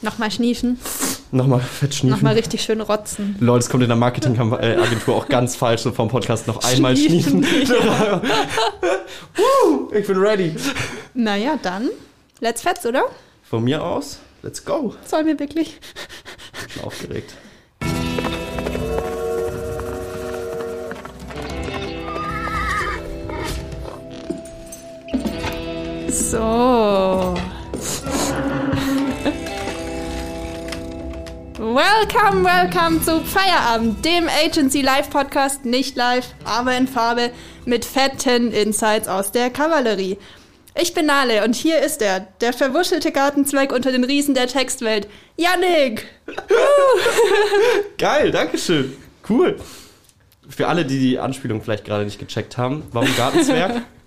[0.00, 0.78] Nochmal schniefen.
[1.32, 2.14] Nochmal fett schniefen.
[2.14, 3.36] Nochmal richtig schön rotzen.
[3.40, 7.44] Leute, es kommt in der Marketingagentur auch ganz falsch, so vom Podcast noch einmal schniefen.
[7.66, 8.22] Ja.
[9.36, 10.54] Woo, ich bin ready.
[11.14, 11.90] Naja, dann.
[12.40, 13.02] Let's fetz, oder?
[13.42, 14.94] Von mir aus, let's go.
[15.04, 15.78] Sollen wir wirklich?
[16.52, 17.34] Ich bin schon aufgeregt.
[26.10, 27.07] So.
[31.58, 37.32] Welcome, welcome zu Feierabend, dem Agency Live Podcast, nicht live, aber in Farbe,
[37.64, 40.18] mit fetten Insights aus der Kavallerie.
[40.80, 45.08] Ich bin Nale und hier ist er, der verwuschelte Gartenzweig unter den Riesen der Textwelt,
[45.36, 46.06] Yannick!
[47.98, 48.96] Geil, Dankeschön.
[49.28, 49.56] Cool.
[50.48, 53.82] Für alle, die die Anspielung vielleicht gerade nicht gecheckt haben, warum Gartenzwerg?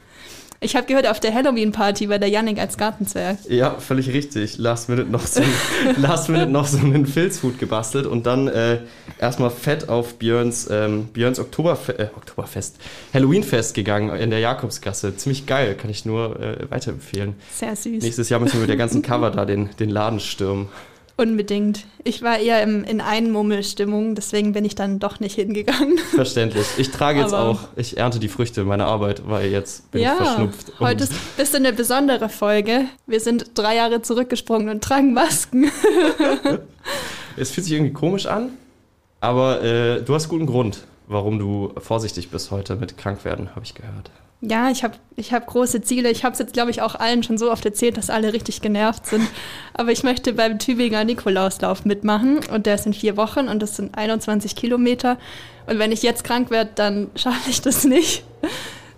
[0.64, 3.40] Ich habe gehört, auf der Halloween-Party war der Yannick als Gartenzwerg.
[3.50, 4.60] Ja, völlig richtig.
[4.60, 5.42] Last Minute noch so,
[5.98, 8.78] Last Minute noch so einen Filzhut gebastelt und dann äh,
[9.20, 12.76] erstmal fett auf Björns, ähm, Björns Oktoberfe äh, Oktoberfest,
[13.12, 15.18] Halloween-Fest gegangen in der Jakobsgasse.
[15.18, 17.34] Ziemlich geil, kann ich nur äh, weiterempfehlen.
[17.52, 18.04] Sehr süß.
[18.04, 20.70] Nächstes Jahr müssen wir mit der ganzen Cover da den, den Laden stürmen.
[21.22, 21.86] Unbedingt.
[22.04, 26.00] Ich war eher im, in Einmummelstimmung, deswegen bin ich dann doch nicht hingegangen.
[26.16, 26.66] Verständlich.
[26.78, 30.14] Ich trage jetzt Aber- auch, ich ernte die Früchte meiner Arbeit, weil jetzt bin ja,
[30.14, 30.74] ich verschnupft.
[30.80, 32.86] Heute ist ein bisschen eine besondere Folge.
[33.06, 35.66] Wir sind drei Jahre zurückgesprungen und tragen Masken.
[37.38, 38.50] es fühlt sich irgendwie komisch an,
[39.20, 43.76] aber äh, du hast guten Grund, warum du vorsichtig bist heute mit Krankwerden, habe ich
[43.76, 44.10] gehört.
[44.42, 46.10] Ja, ich habe ich hab große Ziele.
[46.10, 48.62] Ich habe es jetzt, glaube ich, auch allen schon so oft erzählt, dass alle richtig
[48.62, 49.28] genervt sind.
[49.74, 53.76] Aber ich möchte beim Tübinger Nikolauslauf mitmachen und der ist in vier Wochen und das
[53.76, 55.18] sind 21 Kilometer.
[55.68, 58.24] Und wenn ich jetzt krank werde, dann schaffe ich das nicht,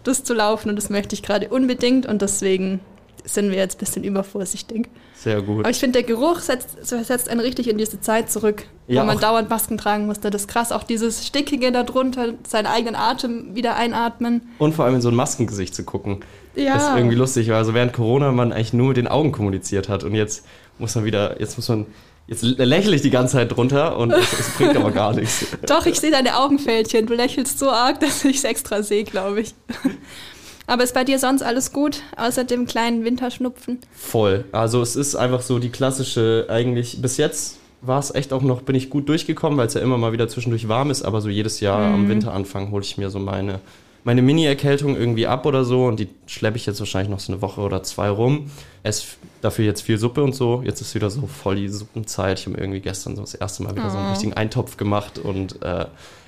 [0.03, 2.79] das zu laufen und das möchte ich gerade unbedingt und deswegen
[3.25, 4.89] sind wir jetzt ein bisschen übervorsichtig.
[5.15, 5.61] Sehr gut.
[5.61, 9.05] Aber ich finde, der Geruch setzt, setzt einen richtig in diese Zeit zurück, Ja, wo
[9.05, 10.29] man dauernd Masken tragen musste.
[10.29, 10.71] Das ist krass.
[10.71, 14.41] Auch dieses Stickige da drunter, seinen eigenen Atem wieder einatmen.
[14.57, 16.19] Und vor allem in so ein Maskengesicht zu gucken.
[16.55, 16.75] Ja.
[16.75, 20.03] ist irgendwie lustig, weil also während Corona man eigentlich nur mit den Augen kommuniziert hat
[20.03, 20.45] und jetzt
[20.77, 21.87] muss man wieder, jetzt muss man,
[22.27, 25.47] jetzt lächle ich die ganze Zeit drunter und es, es bringt aber gar nichts.
[25.67, 27.07] Doch, ich sehe deine Augenfältchen.
[27.07, 29.55] Du lächelst so arg, dass ich es extra sehe, glaube ich.
[30.67, 33.79] Aber ist bei dir sonst alles gut, außer dem kleinen Winterschnupfen?
[33.93, 34.45] Voll.
[34.51, 38.61] Also es ist einfach so die klassische, eigentlich bis jetzt war es echt auch noch,
[38.61, 41.27] bin ich gut durchgekommen, weil es ja immer mal wieder zwischendurch warm ist, aber so
[41.27, 43.59] jedes Jahr am Winteranfang hole ich mir so meine,
[44.05, 47.41] meine Mini-Erkältung irgendwie ab oder so und die schleppe ich jetzt wahrscheinlich noch so eine
[47.41, 48.49] Woche oder zwei rum.
[48.83, 50.61] Ess dafür jetzt viel Suppe und so.
[50.65, 52.39] Jetzt ist wieder so voll die Suppenzeit.
[52.39, 54.11] Ich habe irgendwie gestern so das erste Mal wieder so einen Oh.
[54.11, 55.85] richtigen Eintopf gemacht und äh,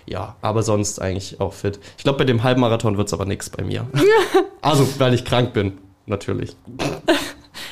[0.08, 1.80] ja, aber sonst eigentlich auch fit.
[1.98, 3.88] Ich glaube, bei dem Halbmarathon wird es aber nichts bei mir.
[4.62, 6.56] also, weil ich krank bin, natürlich.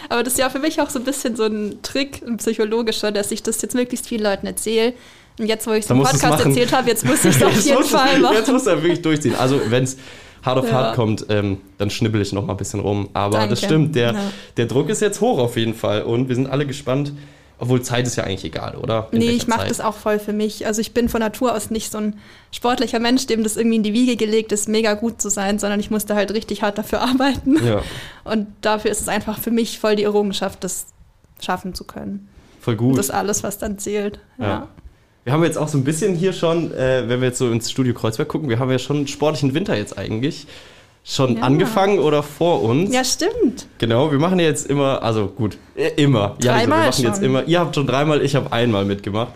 [0.10, 3.12] Aber das ist ja für mich auch so ein bisschen so ein Trick, ein psychologischer,
[3.12, 4.94] dass ich das jetzt möglichst vielen Leuten erzähle.
[5.40, 7.84] Und jetzt, wo ich es im Podcast erzählt habe, jetzt muss ich es auf jeden
[7.84, 8.36] Fall machen.
[8.36, 9.34] Jetzt muss er wirklich durchziehen.
[9.36, 9.98] Also, wenn es
[10.44, 10.74] hart auf Ja.
[10.74, 13.10] hart kommt, ähm, dann schnibbel ich noch mal ein bisschen rum.
[13.14, 13.52] Aber Danke.
[13.52, 14.20] das stimmt, der, Ja.
[14.58, 16.04] der Druck ist jetzt hoch auf jeden Fall.
[16.04, 17.14] Und wir sind alle gespannt.
[17.64, 19.08] Obwohl Zeit ist ja eigentlich egal, oder?
[19.14, 20.68] In Nee, ich mache das auch voll für mich.
[20.68, 22.20] Also ich bin von Natur aus nicht so ein
[22.52, 25.80] sportlicher Mensch, dem das irgendwie in die Wiege gelegt ist, mega gut zu sein, sondern
[25.80, 27.66] ich musste halt richtig hart dafür arbeiten.
[27.66, 27.82] Ja,
[28.26, 30.88] Und dafür ist es einfach für mich voll die Errungenschaft, das
[31.42, 32.28] schaffen zu können.
[32.60, 32.98] voll Und gut.
[32.98, 34.20] das ist alles, was dann zählt.
[34.38, 34.46] Ja.
[34.46, 34.68] Ja.
[35.24, 37.72] Wir haben jetzt auch so ein bisschen hier schon, äh, wenn wir jetzt so ins
[37.72, 40.48] Studio Kreuzberg gucken, wir haben ja schon einen sportlichen Winter jetzt eigentlich.
[41.06, 41.44] Schon Ja.
[41.44, 42.94] angefangen oder vor uns.
[42.94, 43.68] ja, stimmt.
[43.78, 46.36] Genau, wir machen ja jetzt immer, also gut, äh, immer.
[46.42, 47.24] Ja, Dreimal wir machen jetzt schon.
[47.26, 47.44] immer.
[47.46, 49.34] Ihr habt schon dreimal, ich habe einmal mitgemacht.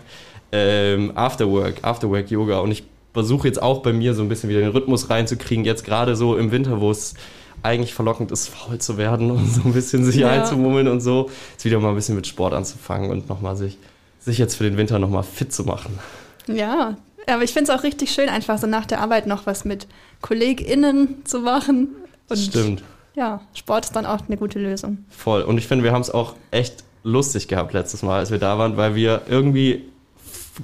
[0.50, 2.60] Ähm, Afterwork, Afterwork Yoga.
[2.60, 5.64] Und ich versuche jetzt auch bei mir so ein bisschen wieder den Rhythmus reinzukriegen.
[5.66, 7.14] Jetzt gerade so im Winter, wo es
[7.62, 10.30] eigentlich verlockend ist, faul zu werden und so ein bisschen sich Ja.
[10.30, 11.28] einzumummeln und so.
[11.52, 13.76] Jetzt wieder mal ein bisschen mit Sport anzufangen und nochmal sich,
[14.20, 15.98] sich jetzt für den Winter nochmal fit zu machen.
[16.46, 16.96] Ja,
[17.34, 19.86] aber ich finde es auch richtig schön, einfach so nach der Arbeit noch was mit
[20.20, 21.88] KollegInnen zu machen.
[22.28, 22.82] Und Stimmt.
[23.14, 25.04] Ja, Sport ist dann auch eine gute Lösung.
[25.10, 25.42] Voll.
[25.42, 28.58] Und ich finde, wir haben es auch echt lustig gehabt letztes Mal, als wir da
[28.58, 29.84] waren, weil wir irgendwie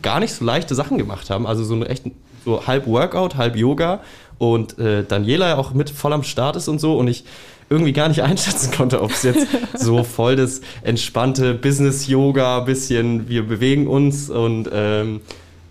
[0.03, 1.47] gar nicht so leichte Sachen gemacht haben.
[1.47, 2.05] Also so eine echt
[2.45, 4.01] so halb Workout, halb Yoga
[4.39, 7.25] und äh, Daniela ja auch mit voll am Start ist und so und ich
[7.71, 9.47] irgendwie gar nicht einschätzen konnte, ob es jetzt
[9.79, 15.23] so voll das entspannte Business-Yoga, bisschen wir bewegen uns und ähm,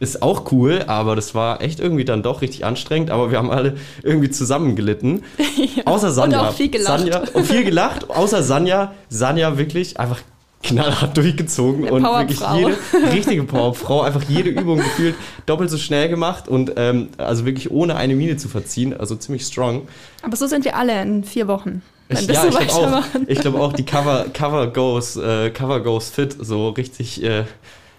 [0.04, 3.50] ist auch cool, aber das war echt irgendwie dann doch richtig anstrengend, aber wir haben
[3.50, 5.24] alle irgendwie zusammen gelitten.
[5.86, 6.50] Außer Sanja.
[6.50, 7.00] auch viel gelacht.
[7.00, 8.94] Sanja, und viel gelacht, außer Sanja.
[9.10, 10.20] Sanja wirklich einfach
[10.64, 12.78] knallhart durchgezogen und wirklich jede
[13.12, 15.16] richtige Powerfrau, einfach jede Übung gefühlt
[15.46, 19.46] doppelt so schnell gemacht und ähm, also wirklich ohne eine Miene zu verziehen, also ziemlich
[19.46, 19.88] strong.
[20.22, 21.82] Aber so sind wir alle in vier Wochen.
[22.10, 26.10] ich, ja, ich glaube auch, ich glaub auch, die Cover, Cover goes, äh, Cover goes
[26.10, 27.44] fit, so richtig, äh,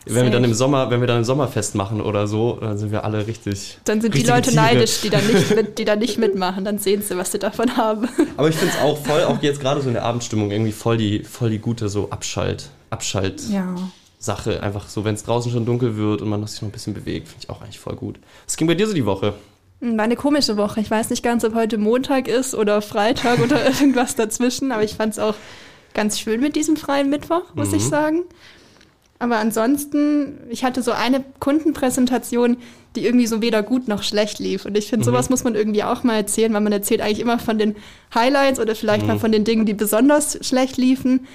[0.07, 2.93] wenn wir dann im Sommer, wenn wir dann im Sommerfest machen oder so, dann sind
[2.93, 3.79] wir alle richtig.
[3.85, 4.63] Dann sind die Leute Tiere.
[4.63, 6.65] neidisch, die da nicht mit, die da nicht mitmachen.
[6.65, 8.09] Dann sehen sie, was sie davon haben.
[8.37, 10.97] Aber ich finde es auch voll, auch jetzt gerade so in der Abendstimmung irgendwie voll
[10.97, 13.43] die, voll die gute so Abschalt, Abschalt.
[13.51, 13.75] Ja.
[14.19, 16.95] Sache, einfach so, wenn es draußen schon dunkel wird und man sich noch ein bisschen
[16.95, 18.19] bewegt, finde ich auch eigentlich voll gut.
[18.47, 19.35] Was ging bei dir so die Woche?
[19.81, 20.81] War eine komische Woche.
[20.81, 24.95] Ich weiß nicht ganz, ob heute Montag ist oder Freitag oder irgendwas dazwischen, aber ich
[24.95, 25.35] fand es auch
[25.93, 27.77] ganz schön mit diesem freien Mittwoch, muss mhm.
[27.77, 28.23] ich sagen.
[29.25, 32.59] Aber ansonsten, ich hatte so eine Kundenpräsentation,
[32.95, 34.67] die irgendwie so weder gut noch schlecht lief.
[34.67, 35.13] Und ich finde, mhm.
[35.13, 37.75] sowas muss man irgendwie auch mal erzählen, weil man erzählt eigentlich immer von den
[38.15, 39.09] Highlights oder vielleicht mhm.
[39.09, 41.27] mal von den Dingen, die besonders schlecht liefen.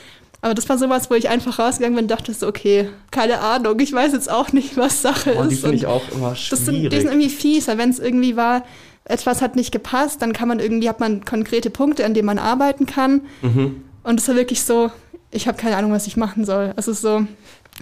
[0.41, 3.79] Aber das war sowas, wo ich einfach rausgegangen bin und dachte so, okay, keine Ahnung,
[3.79, 5.49] ich weiß jetzt auch nicht, was Sache oh, ist.
[5.49, 6.49] Die finde ich auch immer schwierig.
[6.51, 8.63] Das sind, die sind irgendwie fies, weil wenn es irgendwie war,
[9.05, 12.37] etwas hat nicht gepasst, dann kann man irgendwie, hat man konkrete Punkte, an denen man
[12.37, 13.21] arbeiten kann.
[13.41, 13.83] Mhm.
[14.03, 14.91] Und es war wirklich so,
[15.31, 16.73] ich habe keine Ahnung, was ich machen soll.
[16.75, 17.25] Es ist so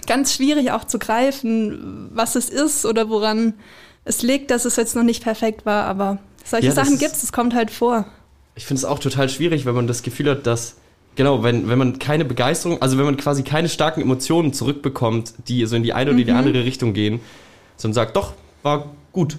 [0.06, 3.54] ganz schwierig auch zu greifen, was es ist oder woran
[4.04, 5.84] es liegt, dass es jetzt noch nicht perfekt war.
[5.84, 8.06] Aber solche ja, Sachen gibt es, es kommt halt vor.
[8.54, 10.76] Ich finde es auch total schwierig, wenn man das Gefühl hat, dass
[11.18, 15.66] Genau, wenn, wenn man keine Begeisterung, also wenn man quasi keine starken Emotionen zurückbekommt, die
[15.66, 16.24] so in die eine oder mhm.
[16.24, 17.18] die andere Richtung gehen,
[17.76, 19.36] sondern sagt, doch, war gut.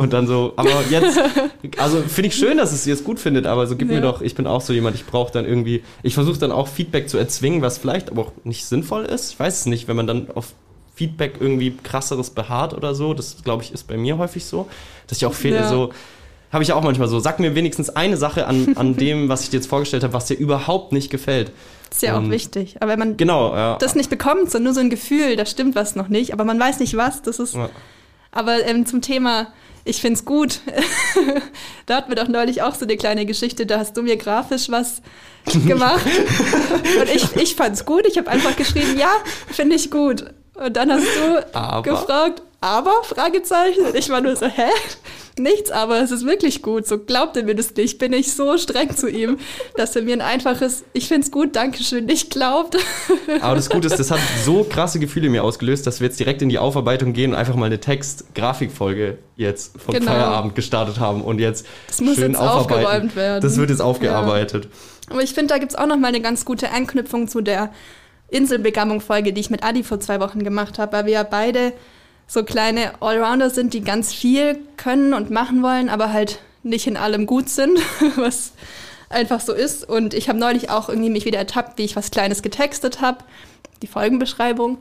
[0.00, 1.20] Und dann so, aber jetzt,
[1.76, 3.96] also finde ich schön, dass es jetzt gut findet, aber so gib ja.
[3.96, 6.68] mir doch, ich bin auch so jemand, ich brauche dann irgendwie, ich versuche dann auch
[6.68, 9.32] Feedback zu erzwingen, was vielleicht aber auch nicht sinnvoll ist.
[9.32, 10.54] Ich weiß es nicht, wenn man dann auf
[10.94, 14.70] Feedback irgendwie krasseres beharrt oder so, das glaube ich ist bei mir häufig so,
[15.06, 15.68] dass ich auch fehl, ja.
[15.68, 15.90] so,
[16.50, 17.20] habe ich auch manchmal so.
[17.20, 20.24] Sag mir wenigstens eine Sache an, an dem, was ich dir jetzt vorgestellt habe, was
[20.24, 21.52] dir überhaupt nicht gefällt.
[21.90, 22.76] Ist ja auch wichtig.
[22.80, 23.76] Aber wenn man genau, ja.
[23.76, 26.58] das nicht bekommt, sondern nur so ein Gefühl, da stimmt was noch nicht, aber man
[26.58, 27.54] weiß nicht was, das ist.
[27.54, 27.68] Ja.
[28.32, 29.48] Aber ähm, zum Thema,
[29.84, 30.60] ich finde es gut.
[31.86, 34.70] da hatten wir doch neulich auch so eine kleine Geschichte, da hast du mir grafisch
[34.70, 35.02] was
[35.66, 36.06] gemacht.
[37.00, 38.06] Und ich, ich fand es gut.
[38.06, 39.10] Ich habe einfach geschrieben, ja,
[39.50, 40.24] finde ich gut.
[40.54, 41.82] Und dann hast du aber.
[41.82, 42.92] gefragt, aber?
[43.04, 43.86] Fragezeichen.
[43.86, 44.68] Und ich war nur so, hä?
[45.38, 46.86] Nichts, aber es ist wirklich gut.
[46.86, 47.98] So glaubt er mir das nicht.
[47.98, 49.38] Bin ich so streng zu ihm,
[49.76, 52.76] dass er mir ein einfaches, ich find's gut, Dankeschön, nicht glaubt.
[53.40, 56.20] Aber das Gute ist, das hat so krasse Gefühle in mir ausgelöst, dass wir jetzt
[56.20, 60.10] direkt in die Aufarbeitung gehen und einfach mal eine Text-Grafikfolge jetzt von genau.
[60.10, 62.84] Feierabend gestartet haben und jetzt das muss schön jetzt aufarbeiten.
[62.84, 63.40] aufgeräumt werden.
[63.40, 64.64] Das wird jetzt aufgearbeitet.
[64.64, 65.12] Ja.
[65.12, 67.72] Aber ich finde, da gibt's auch noch mal eine ganz gute Anknüpfung zu der
[68.28, 71.72] Inselbegammung-Folge, die ich mit Adi vor zwei Wochen gemacht habe, weil wir ja beide
[72.30, 76.96] so kleine Allrounder sind, die ganz viel können und machen wollen, aber halt nicht in
[76.96, 77.76] allem gut sind,
[78.16, 78.52] was
[79.08, 79.88] einfach so ist.
[79.88, 83.24] Und ich habe neulich auch irgendwie mich wieder ertappt, wie ich was Kleines getextet habe,
[83.82, 84.78] die Folgenbeschreibung.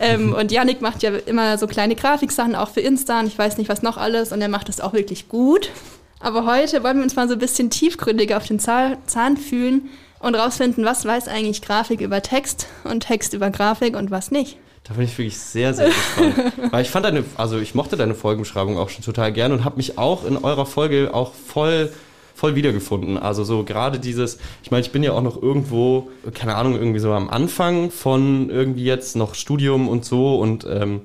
[0.00, 3.58] Ähm, und Yannick macht ja immer so kleine Grafiksachen auch für Insta und ich weiß
[3.58, 5.70] nicht was noch alles und er macht das auch wirklich gut.
[6.18, 9.88] Aber heute wollen wir uns mal so ein bisschen tiefgründiger auf den Zahn fühlen
[10.18, 14.58] und rausfinden, was weiß eigentlich Grafik über Text und Text über Grafik und was nicht.
[14.84, 16.52] Da bin ich wirklich sehr, sehr gespannt.
[16.72, 19.76] Weil ich fand deine, also ich mochte deine Folgenbeschreibung auch schon total gern und habe
[19.76, 21.92] mich auch in eurer Folge auch voll
[22.34, 23.18] voll wiedergefunden.
[23.18, 26.98] Also so gerade dieses, ich meine, ich bin ja auch noch irgendwo, keine Ahnung, irgendwie
[26.98, 31.02] so am Anfang von irgendwie jetzt noch Studium und so und ähm,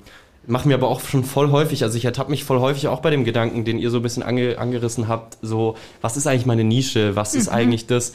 [0.47, 3.11] mache mir aber auch schon voll häufig, also ich ertappe mich voll häufig auch bei
[3.11, 6.63] dem Gedanken, den ihr so ein bisschen ange, angerissen habt, so, was ist eigentlich meine
[6.63, 7.55] Nische, was ist mhm.
[7.55, 8.13] eigentlich das,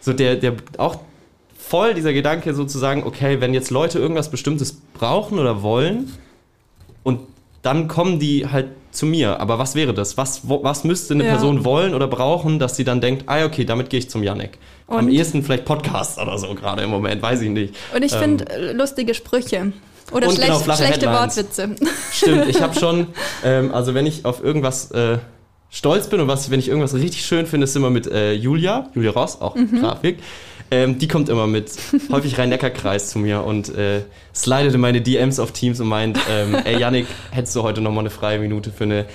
[0.00, 0.98] so der, der, auch
[1.70, 6.12] voll dieser Gedanke sozusagen, okay, wenn jetzt Leute irgendwas Bestimmtes brauchen oder wollen
[7.04, 7.20] und
[7.62, 9.38] dann kommen die halt zu mir.
[9.38, 10.16] Aber was wäre das?
[10.16, 11.30] Was, wo, was müsste eine ja.
[11.30, 14.58] Person wollen oder brauchen, dass sie dann denkt, ah, okay, damit gehe ich zum Janik.
[14.88, 14.98] Und?
[14.98, 17.76] Am ehesten vielleicht Podcast oder so gerade im Moment, weiß ich nicht.
[17.94, 19.72] Und ich ähm, finde äh, lustige Sprüche.
[20.10, 21.36] Oder schlecht, genau, schlechte Headlines.
[21.36, 21.76] Wortwitze.
[22.12, 23.06] Stimmt, ich habe schon,
[23.44, 25.18] ähm, also wenn ich auf irgendwas äh,
[25.70, 28.90] stolz bin und was, wenn ich irgendwas richtig schön finde, ist immer mit äh, Julia,
[28.94, 29.80] Julia Ross, auch mhm.
[29.80, 30.18] Grafik.
[30.72, 31.70] Ähm, die kommt immer mit
[32.12, 34.02] häufig Rhein-Neckar-Kreis zu mir und äh,
[34.34, 38.02] slidet in meine DMs auf Teams und meint, ähm, ey Yannick, hättest du heute nochmal
[38.02, 39.06] eine freie Minute für eine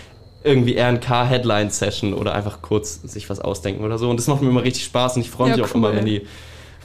[0.44, 4.10] irgendwie RNK-Headline-Session oder einfach kurz sich was ausdenken oder so.
[4.10, 6.06] Und das macht mir immer richtig Spaß und ich freue mich ja, auch immer, wenn
[6.06, 6.28] die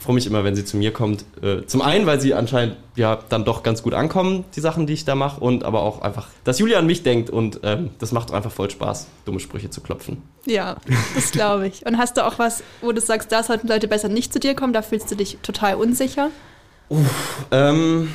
[0.00, 1.24] freue mich immer, wenn sie zu mir kommt.
[1.42, 4.94] Äh, zum einen, weil sie anscheinend ja dann doch ganz gut ankommen, die Sachen, die
[4.94, 8.10] ich da mache, und aber auch einfach, dass Julia an mich denkt und ähm, das
[8.10, 10.22] macht einfach voll Spaß, dumme Sprüche zu klopfen.
[10.46, 10.76] Ja,
[11.14, 11.86] das glaube ich.
[11.86, 14.54] Und hast du auch was, wo du sagst, da sollten Leute besser nicht zu dir
[14.54, 16.30] kommen, da fühlst du dich total unsicher?
[16.88, 18.08] Uff, ähm,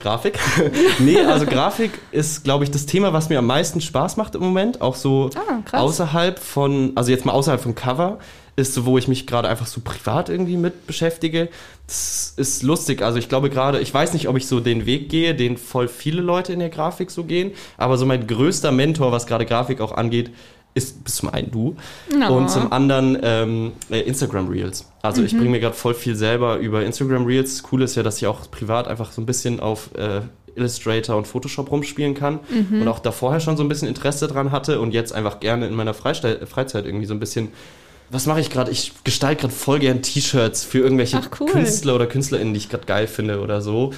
[0.00, 0.38] Grafik?
[0.98, 4.40] nee, also Grafik ist, glaube ich, das Thema, was mir am meisten Spaß macht im
[4.40, 4.80] Moment.
[4.80, 8.18] Auch so ah, außerhalb von, also jetzt mal außerhalb vom Cover
[8.60, 11.48] ist so, wo ich mich gerade einfach so privat irgendwie mit beschäftige.
[11.86, 13.02] Das ist lustig.
[13.02, 15.88] Also ich glaube gerade, ich weiß nicht, ob ich so den Weg gehe, den voll
[15.88, 19.80] viele Leute in der Grafik so gehen, aber so mein größter Mentor, was gerade Grafik
[19.80, 20.30] auch angeht,
[20.72, 21.76] ist zum einen du
[22.16, 22.36] No.
[22.36, 24.88] und zum anderen ähm, äh, Instagram Reels.
[25.02, 27.54] Also ich bringe mir gerade voll viel selber über Instagram Reels.
[27.54, 30.20] Das Coole ist ja, dass ich auch privat einfach so ein bisschen auf äh,
[30.54, 32.38] Illustrator und Photoshop rumspielen kann
[32.70, 35.66] und auch da vorher schon so ein bisschen Interesse dran hatte und jetzt einfach gerne
[35.66, 37.48] in meiner Freiste Freizeit irgendwie so ein bisschen
[38.10, 38.70] was mache ich gerade?
[38.70, 41.46] Ich gestalte gerade voll gern T-Shirts für irgendwelche cool.
[41.48, 43.92] Künstler oder KünstlerInnen, die ich gerade geil finde oder so.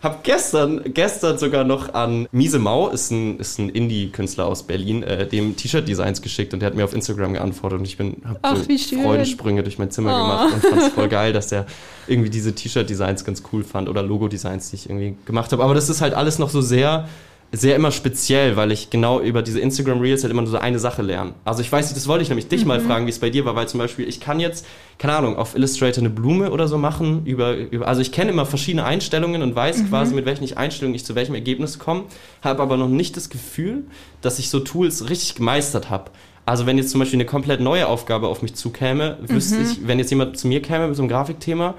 [0.00, 5.02] Hab gestern, gestern sogar noch an Miese Mau, ist ein, ist ein Indie-Künstler aus Berlin,
[5.02, 8.38] äh, dem T-Shirt-Designs geschickt und der hat mir auf Instagram geantwortet und ich bin, hab
[8.42, 9.02] Ach, so.
[9.02, 10.20] Freudensprünge durch mein Zimmer Oh.
[10.22, 11.66] gemacht und fand's voll geil, dass der
[12.06, 15.64] irgendwie diese T-Shirt-Designs ganz cool fand oder Logo-Designs, die ich irgendwie gemacht habe.
[15.64, 17.08] Aber das ist halt alles noch so sehr,
[17.50, 20.78] sehr immer speziell, weil ich genau über diese Instagram Reels halt immer nur so eine
[20.78, 21.32] Sache lerne.
[21.46, 22.68] Also ich weiß nicht, das wollte ich nämlich dich Mhm.
[22.68, 24.66] mal fragen, wie es bei dir war, weil zum Beispiel ich kann jetzt,
[24.98, 28.44] keine Ahnung, auf Illustrator eine Blume oder so machen, über, über also ich kenne immer
[28.44, 29.88] verschiedene Einstellungen und weiß Mhm.
[29.88, 32.04] quasi, mit welchen Einstellungen ich zu welchem Ergebnis komme,
[32.42, 33.84] habe aber noch nicht das Gefühl,
[34.20, 36.10] dass ich so Tools richtig gemeistert habe.
[36.44, 39.62] Also wenn jetzt zum Beispiel eine komplett neue Aufgabe auf mich zukäme, wüsste Mhm.
[39.70, 41.74] ich, wenn jetzt jemand zu mir käme mit so einem Grafikthema,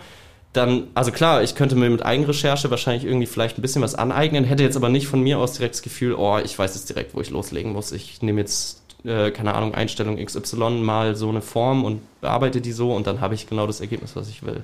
[0.53, 4.45] dann, also klar, ich könnte mir mit Eigenrecherche wahrscheinlich irgendwie vielleicht ein bisschen was aneignen,
[4.45, 7.13] hätte jetzt aber nicht von mir aus direkt das Gefühl, oh, ich weiß jetzt direkt,
[7.13, 7.91] wo ich loslegen muss.
[7.91, 12.71] Ich nehme jetzt, äh, keine Ahnung, Einstellung XY mal so eine Form und bearbeite die
[12.71, 14.63] so und dann habe ich genau das Ergebnis, was ich will.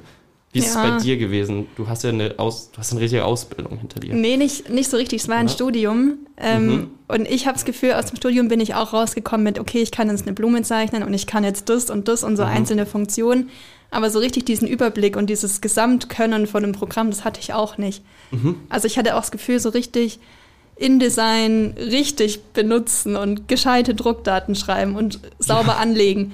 [0.55, 0.89] Wie ist es Ja.
[0.89, 1.67] bei dir gewesen?
[1.75, 4.13] Du hast ja eine, Aus, du hast eine richtige Ausbildung hinter dir.
[4.13, 5.21] Nee, nicht, nicht so richtig.
[5.23, 5.53] Es war ein Ja.
[5.53, 6.13] Studium.
[6.37, 6.87] Ähm, Mhm.
[7.07, 9.91] Und ich habe das Gefühl, aus dem Studium bin ich auch rausgekommen mit, okay, ich
[9.91, 12.49] kann jetzt eine Blume zeichnen und ich kann jetzt das und das und so Mhm.
[12.49, 13.49] einzelne Funktionen.
[13.91, 17.77] Aber so richtig diesen Überblick und dieses Gesamtkönnen von einem Programm, das hatte ich auch
[17.77, 18.01] nicht.
[18.31, 18.55] Mhm.
[18.69, 20.19] Also ich hatte auch das Gefühl, so richtig
[20.77, 26.33] InDesign richtig benutzen und gescheite Druckdaten schreiben und sauber anlegen.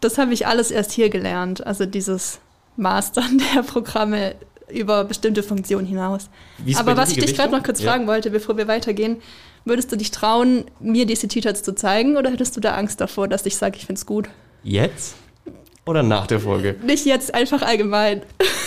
[0.00, 1.66] Das habe ich alles erst hier gelernt.
[1.66, 2.38] Also dieses
[2.78, 4.34] Mastern der Programme
[4.70, 6.28] über bestimmte Funktionen hinaus.
[6.76, 7.90] Aber was ich dich gerade noch kurz Ja.
[7.90, 9.16] fragen wollte, bevor wir weitergehen,
[9.64, 13.28] würdest du dich trauen, mir diese T-Shirts zu zeigen oder hättest du da Angst davor,
[13.28, 14.28] dass ich sage, ich finde es gut?
[14.62, 15.16] Jetzt?
[15.86, 16.76] Oder nach der Folge?
[16.84, 18.22] Nicht jetzt, einfach allgemein.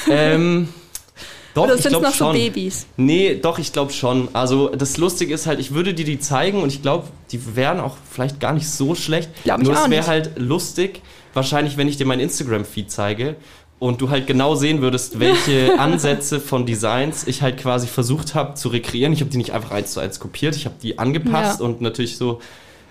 [0.09, 0.69] ähm,
[1.53, 2.33] doch, oder sind es noch so schon.
[2.35, 2.87] Babys?
[2.97, 4.29] Nee, doch, ich glaube schon.
[4.33, 7.79] Also das Lustige ist halt, ich würde dir die zeigen und ich glaube, die wären
[7.79, 9.29] auch vielleicht gar nicht so schlecht.
[9.43, 11.03] Glaub ich Nur es wäre halt lustig,
[11.35, 13.35] wahrscheinlich, wenn ich dir mein Instagram-Feed zeige
[13.81, 18.53] und du halt genau sehen würdest, welche Ansätze von Designs ich halt quasi versucht habe
[18.53, 19.11] zu rekreieren.
[19.11, 21.65] Ich habe die nicht einfach eins zu eins kopiert, ich habe die angepasst Ja.
[21.65, 22.41] und natürlich so,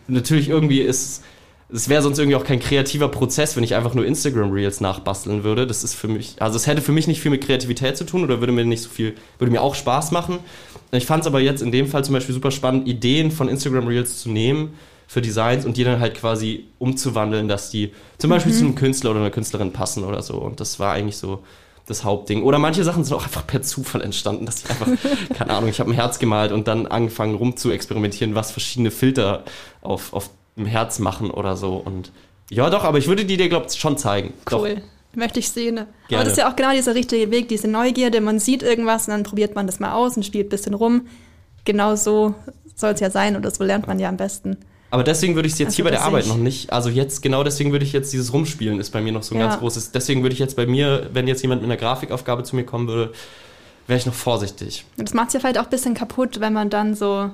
[0.08, 1.22] natürlich irgendwie ist
[1.72, 5.44] es wäre sonst irgendwie auch kein kreativer Prozess, wenn ich einfach nur Instagram Reels nachbasteln
[5.44, 5.68] würde.
[5.68, 8.24] Das ist für mich, also es hätte für mich nicht viel mit Kreativität zu tun
[8.24, 10.40] oder würde mir nicht so viel, würde mir auch Spaß machen.
[10.90, 13.86] Ich fand es aber jetzt in dem Fall zum Beispiel super spannend, Ideen von Instagram
[13.86, 14.74] Reels zu nehmen
[15.10, 19.10] für Designs und die dann halt quasi umzuwandeln, dass die zum Beispiel zu einem Künstler
[19.10, 20.34] oder einer Künstlerin passen oder so.
[20.34, 21.42] Und das war eigentlich so
[21.86, 22.44] das Hauptding.
[22.44, 24.86] Oder manche Sachen sind auch einfach per Zufall entstanden, dass ich einfach,
[25.36, 28.92] keine Ahnung, ich habe ein Herz gemalt und dann angefangen rum zu experimentieren, was verschiedene
[28.92, 29.42] Filter
[29.82, 31.74] auf, auf dem Herz machen oder so.
[31.74, 32.12] Und
[32.48, 34.32] ja, doch, aber ich würde die dir, glaube ich, schon zeigen.
[34.48, 34.80] Cool.
[35.16, 35.78] Möchte ich sehen.
[35.78, 36.22] Aber Gerne.
[36.22, 38.20] das ist ja auch genau dieser richtige Weg, diese Neugierde.
[38.20, 41.08] Man sieht irgendwas und dann probiert man das mal aus und spielt ein bisschen rum.
[41.64, 42.36] Genau so
[42.76, 44.56] soll es ja sein oder so lernt man ja am besten.
[44.90, 46.88] Aber deswegen würde ich es jetzt Also hier bei der Arbeit ich- noch nicht, also
[46.90, 49.46] jetzt, genau deswegen würde ich jetzt dieses Rumspielen ist bei mir noch so ein Ja.
[49.48, 49.92] ganz großes.
[49.92, 52.88] Deswegen würde ich jetzt bei mir, wenn jetzt jemand mit einer Grafikaufgabe zu mir kommen
[52.88, 53.12] würde,
[53.86, 54.84] wäre ich noch vorsichtig.
[54.96, 57.30] Das macht es ja vielleicht auch ein bisschen kaputt, wenn man dann so,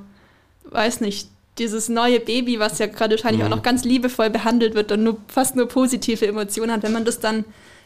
[0.70, 3.46] weiß nicht, dieses neue Baby, was ja gerade wahrscheinlich Mhm.
[3.52, 7.06] auch noch ganz liebevoll behandelt wird und nur, fast nur positive Emotionen hat, wenn man
[7.06, 7.44] das dann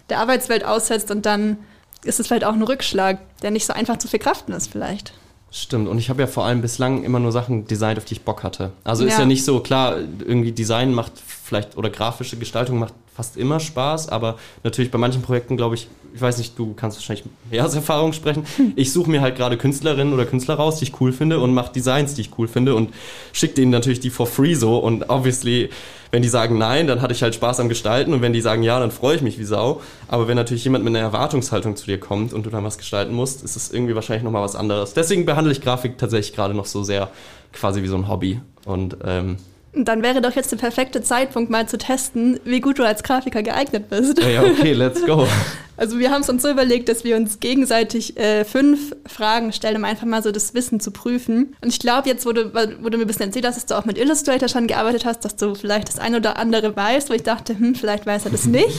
[0.08, 1.56] der Arbeitswelt aussetzt und dann
[2.02, 5.12] ist es vielleicht auch ein Rückschlag, der nicht so einfach zu verkraften ist vielleicht.
[5.52, 8.22] Stimmt, und ich habe ja vor allem bislang immer nur Sachen designt, auf die ich
[8.22, 8.70] Bock hatte.
[8.84, 9.20] Also ist Ja.
[9.20, 14.08] ja nicht so, klar, irgendwie Design macht vielleicht oder grafische Gestaltung macht fast immer Spaß,
[14.10, 17.74] aber natürlich bei manchen Projekten, glaube ich, ich weiß nicht, du kannst wahrscheinlich mehr aus
[17.82, 18.44] Erfahrung sprechen.
[18.76, 21.72] Ich suche mir halt gerade Künstlerinnen oder Künstler raus, die ich cool finde und mache
[21.72, 22.94] Designs, die ich cool finde und
[23.32, 25.70] schicke denen natürlich die for free so und obviously,
[26.10, 28.62] wenn die sagen nein, dann hatte ich halt Spaß am Gestalten und wenn die sagen
[28.62, 29.80] ja, dann freue ich mich wie Sau.
[30.08, 33.14] Aber wenn natürlich jemand mit einer Erwartungshaltung zu dir kommt und du dann was gestalten
[33.14, 34.92] musst, ist es irgendwie wahrscheinlich nochmal was anderes.
[34.94, 37.10] Deswegen behandle ich Grafik tatsächlich gerade noch so sehr
[37.52, 39.36] quasi wie so ein Hobby und ähm,
[39.72, 43.42] dann wäre doch jetzt der perfekte Zeitpunkt, mal zu testen, wie gut du als Grafiker
[43.42, 44.20] geeignet bist.
[44.20, 45.28] ja, okay, let's go.
[45.80, 49.76] Also wir haben es uns so überlegt, dass wir uns gegenseitig äh, fünf Fragen stellen,
[49.78, 51.56] um einfach mal so das Wissen zu prüfen.
[51.62, 54.46] Und ich glaube, jetzt, wo du mir ein bisschen erzählt dass du auch mit Illustrator
[54.48, 57.74] schon gearbeitet hast, dass du vielleicht das eine oder andere weißt, wo ich dachte, hm,
[57.74, 58.78] vielleicht weiß er das nicht.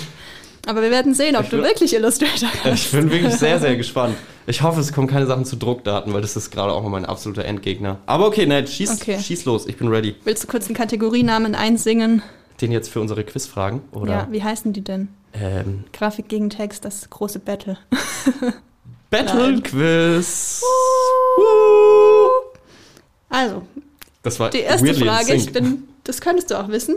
[0.68, 2.86] Aber wir werden sehen, ob Ich du wirklich Illustrator kannst.
[2.86, 4.16] Ich bin wirklich sehr, sehr gespannt.
[4.46, 7.46] Ich hoffe, es kommen keine Sachen zu Druckdaten, weil das ist gerade auch mein absoluter
[7.46, 7.98] Endgegner.
[8.06, 9.20] Aber okay, nein, schieß, Okay.
[9.20, 10.14] schieß los, ich bin ready.
[10.24, 12.22] Willst du kurz einen Kategorienamen einsingen?
[12.62, 14.12] Den jetzt für unsere Quizfragen, oder?
[14.12, 15.10] Ja, wie heißen die denn?
[15.34, 17.78] Ähm, Grafik gegen Text, das große Battle.
[19.10, 19.64] Battle Nein.
[19.64, 20.62] Quiz.
[23.30, 23.64] Also,
[24.22, 26.96] Das war die erste Frage, ich bin das könntest du auch wissen.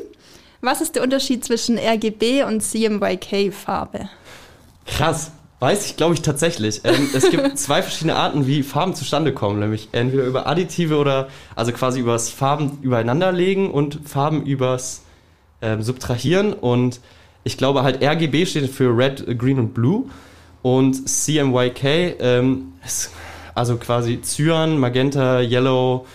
[0.61, 4.09] Was ist der Unterschied zwischen RGB und CMYK-Farbe?
[4.87, 5.31] Krass.
[5.61, 6.83] Weiß ich, glaube ich, tatsächlich.
[6.85, 11.29] Ähm, es gibt zwei verschiedene Arten, wie Farben zustande kommen, nämlich entweder über additive oder,
[11.55, 15.04] also quasi übers Farben übereinanderlegen und Farben übers
[15.65, 16.53] ähm, Subtrahieren.
[16.53, 17.01] Und
[17.43, 20.05] ich glaube halt RGB steht für Red, Green und Blue
[20.63, 23.11] und CMYK ähm, ist
[23.55, 26.07] also quasi Cyan, Magenta, Yellow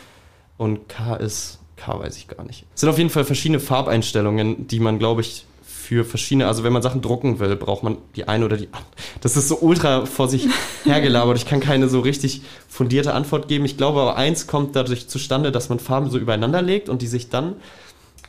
[0.57, 2.65] und K ist, K weiß ich gar nicht.
[2.73, 6.73] Es sind auf jeden Fall verschiedene Farbeinstellungen, die man, glaube ich, für verschiedene, also wenn
[6.73, 8.83] man Sachen drucken will, braucht man die eine oder die andere.
[9.21, 10.47] Das ist so ultra vor sich
[10.83, 11.37] hergelabert.
[11.37, 13.65] Ich kann keine so richtig fundierte Antwort geben.
[13.65, 17.07] Ich glaube aber eins kommt dadurch zustande, dass man Farben so übereinander legt und die
[17.07, 17.55] sich dann,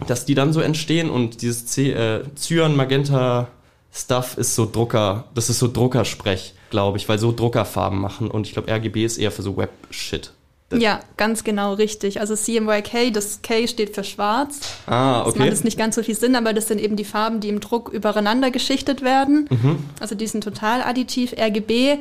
[0.07, 3.49] dass die dann so entstehen und dieses C, äh, Cyan, Magenta,
[3.93, 8.47] Stuff ist so Drucker, das ist so Druckersprech, glaube ich, weil so Druckerfarben machen und
[8.47, 10.33] ich glaube RGB ist eher für so Web-Shit.
[10.73, 12.21] Ja, ganz genau richtig.
[12.21, 14.61] Also CMYK, das K steht für schwarz.
[14.87, 15.49] Ah, Das macht okay.
[15.49, 17.89] jetzt nicht ganz so viel Sinn, aber das sind eben die Farben, die im Druck
[17.89, 19.49] übereinander geschichtet werden.
[19.51, 19.79] Mhm.
[19.99, 21.35] Also die sind total additiv.
[21.37, 21.99] RGB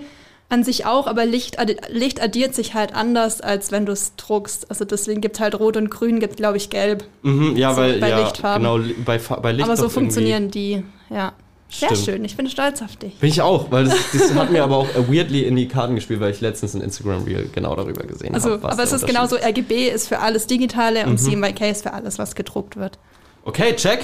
[0.50, 1.58] an sich auch, aber Licht,
[1.90, 4.70] Licht addiert sich halt anders, als wenn du es druckst.
[4.70, 7.04] Also deswegen gibt halt Rot und Grün, gibt glaube ich Gelb.
[7.22, 8.64] Mhm, ja, so weil bei ja, Lichtfarben.
[8.64, 11.34] genau bei, bei Licht aber so funktionieren die, ja.
[11.72, 12.06] Sehr Stimmt.
[12.06, 13.14] schön, ich bin stolz auf dich.
[13.20, 15.94] Bin ich auch, weil das, das hat mir aber auch äh, weirdly in die Karten
[15.94, 18.72] gespielt, weil ich letztens ein Instagram Reel genau darüber gesehen Also, habe.
[18.72, 19.08] aber es ist Mhm.
[19.08, 22.98] genauso, RGB ist für alles Digitale und CMYK ist für alles, was gedruckt wird.
[23.46, 24.00] Okay, check.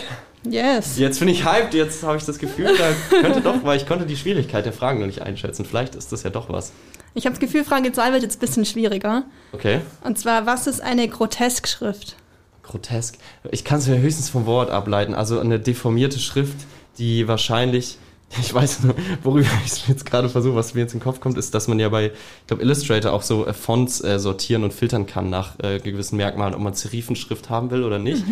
[0.49, 0.97] Yes.
[0.97, 4.05] Jetzt bin ich hyped, jetzt habe ich das Gefühl, da könnte doch, weil ich konnte
[4.05, 5.65] die Schwierigkeit der Fragen noch nicht einschätzen.
[5.65, 6.71] Vielleicht ist das ja doch was.
[7.13, 9.23] Ich habe das Gefühl, Frage 2 wird jetzt ein bisschen schwieriger.
[9.53, 9.81] Okay.
[10.03, 12.15] Und zwar, was ist eine Grotesk-Schrift?
[12.63, 13.17] Grotesk.
[13.51, 15.13] Ich kann es mir höchstens vom Wort ableiten.
[15.13, 16.57] Also eine deformierte Schrift,
[16.97, 17.97] die wahrscheinlich,
[18.41, 21.37] ich weiß nur, worüber ich jetzt gerade versuche, was mir jetzt in den Kopf kommt,
[21.37, 24.73] ist, dass man ja bei, ich glaube, Illustrator auch so äh, Fonts äh, sortieren und
[24.73, 28.23] filtern kann nach äh, gewissen Merkmalen, ob man Serifenschrift haben will oder nicht.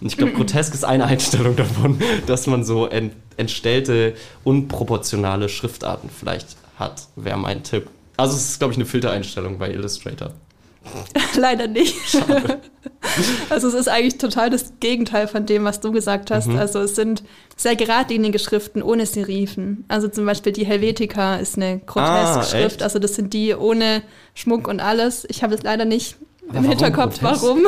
[0.00, 4.14] Und ich glaube, grotesk ist eine Einstellung davon, dass man so ent, entstellte,
[4.44, 7.88] unproportionale Schriftarten vielleicht hat, wäre mein Tipp.
[8.16, 10.32] Also es ist, glaube ich, eine Filtereinstellung bei Illustrator.
[11.36, 11.94] Leider nicht.
[13.50, 16.48] also es ist eigentlich total das Gegenteil von dem, was du gesagt hast.
[16.48, 16.58] Mhm.
[16.58, 17.22] Also es sind
[17.56, 19.84] sehr geradlinige Schriften ohne Serifen.
[19.88, 22.64] Also zum Beispiel die Helvetica ist eine Ah, Grotesk-Schrift.
[22.76, 22.82] echt?
[22.82, 24.02] also das sind die ohne
[24.34, 25.26] Schmuck und alles.
[25.28, 26.16] Ich habe es leider nicht
[26.48, 27.42] Aber im Hinterkopf, grotesk?
[27.42, 27.60] warum.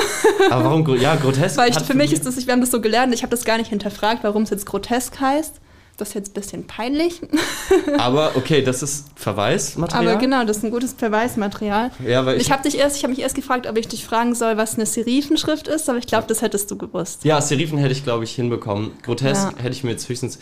[0.51, 1.57] Aber warum, ja, grotesk?
[1.57, 3.45] Weil ich, für mich mich- ist das, wir haben das so gelernt, ich habe das
[3.45, 5.57] gar nicht hinterfragt, warum es jetzt grotesk heißt.
[5.99, 7.21] Das ist jetzt ein bisschen peinlich.
[7.99, 10.09] Aber okay, das ist Verweismaterial.
[10.13, 11.91] Aber genau, das ist ein gutes Verweismaterial.
[12.07, 14.05] Ja, weil ich, Ich habe dich erst, ich habe mich erst gefragt, ob ich dich
[14.05, 17.25] fragen soll, was eine Serifenschrift ist, aber ich glaube, das hättest du gewusst.
[17.25, 18.91] ja, Serifen hätte ich, glaube ich, hinbekommen.
[19.03, 19.63] Grotesk Ja.
[19.63, 20.39] hätte ich mir jetzt höchstens.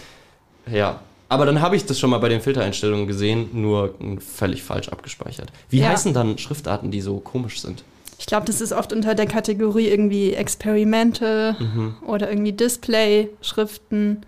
[0.71, 1.01] Ja.
[1.29, 5.53] Aber dann habe ich das schon mal bei den Filtereinstellungen gesehen, nur völlig falsch abgespeichert.
[5.69, 5.89] Wie Ja.
[5.91, 7.85] heißen dann Schriftarten, die so komisch sind?
[8.19, 11.95] Ich glaube, das ist oft unter der Kategorie irgendwie Experimente Mhm.
[12.07, 14.25] oder irgendwie Display-Schriften.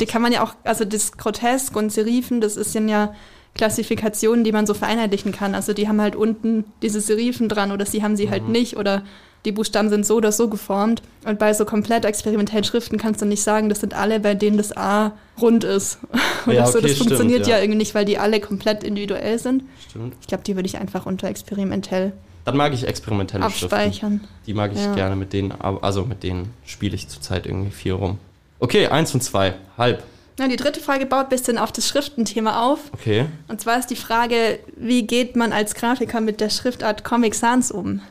[0.00, 3.14] Die kann man ja auch, also das Grotesk und Serifen, das ist ja
[3.54, 5.54] Klassifikationen, die man so vereinheitlichen kann.
[5.54, 8.52] Also die haben halt unten diese Serifen dran oder sie haben sie halt Mhm.
[8.52, 9.02] nicht oder
[9.44, 11.02] die Buchstaben sind so oder so geformt.
[11.26, 14.56] Und bei so komplett experimentellen Schriften kannst du nicht sagen, das sind alle, bei denen
[14.56, 15.98] das A rund ist.
[16.46, 16.78] Oder Ja, so.
[16.78, 17.56] okay, Das stimmt, funktioniert ja.
[17.56, 17.62] ja.
[17.62, 19.64] irgendwie nicht, weil die alle komplett individuell sind.
[19.88, 20.14] Stimmt.
[20.20, 22.12] Ich glaube, die würde ich einfach unter experimentell
[22.44, 23.64] Dann mag ich experimentelle Schriften.
[23.64, 24.20] abspeichern.
[24.46, 24.94] Die mag ich Ja.
[24.94, 28.18] gerne mit denen, also mit denen spiele ich zurzeit irgendwie viel rum.
[28.62, 29.54] Okay, eins von zwei.
[29.76, 30.04] Halb.
[30.38, 32.78] Ja, die dritte Frage baut ein bisschen auf das Schriftenthema auf.
[32.92, 33.26] Okay.
[33.48, 37.72] Und zwar ist die Frage, wie geht man als Grafiker mit der Schriftart Comic Sans
[37.72, 38.02] um?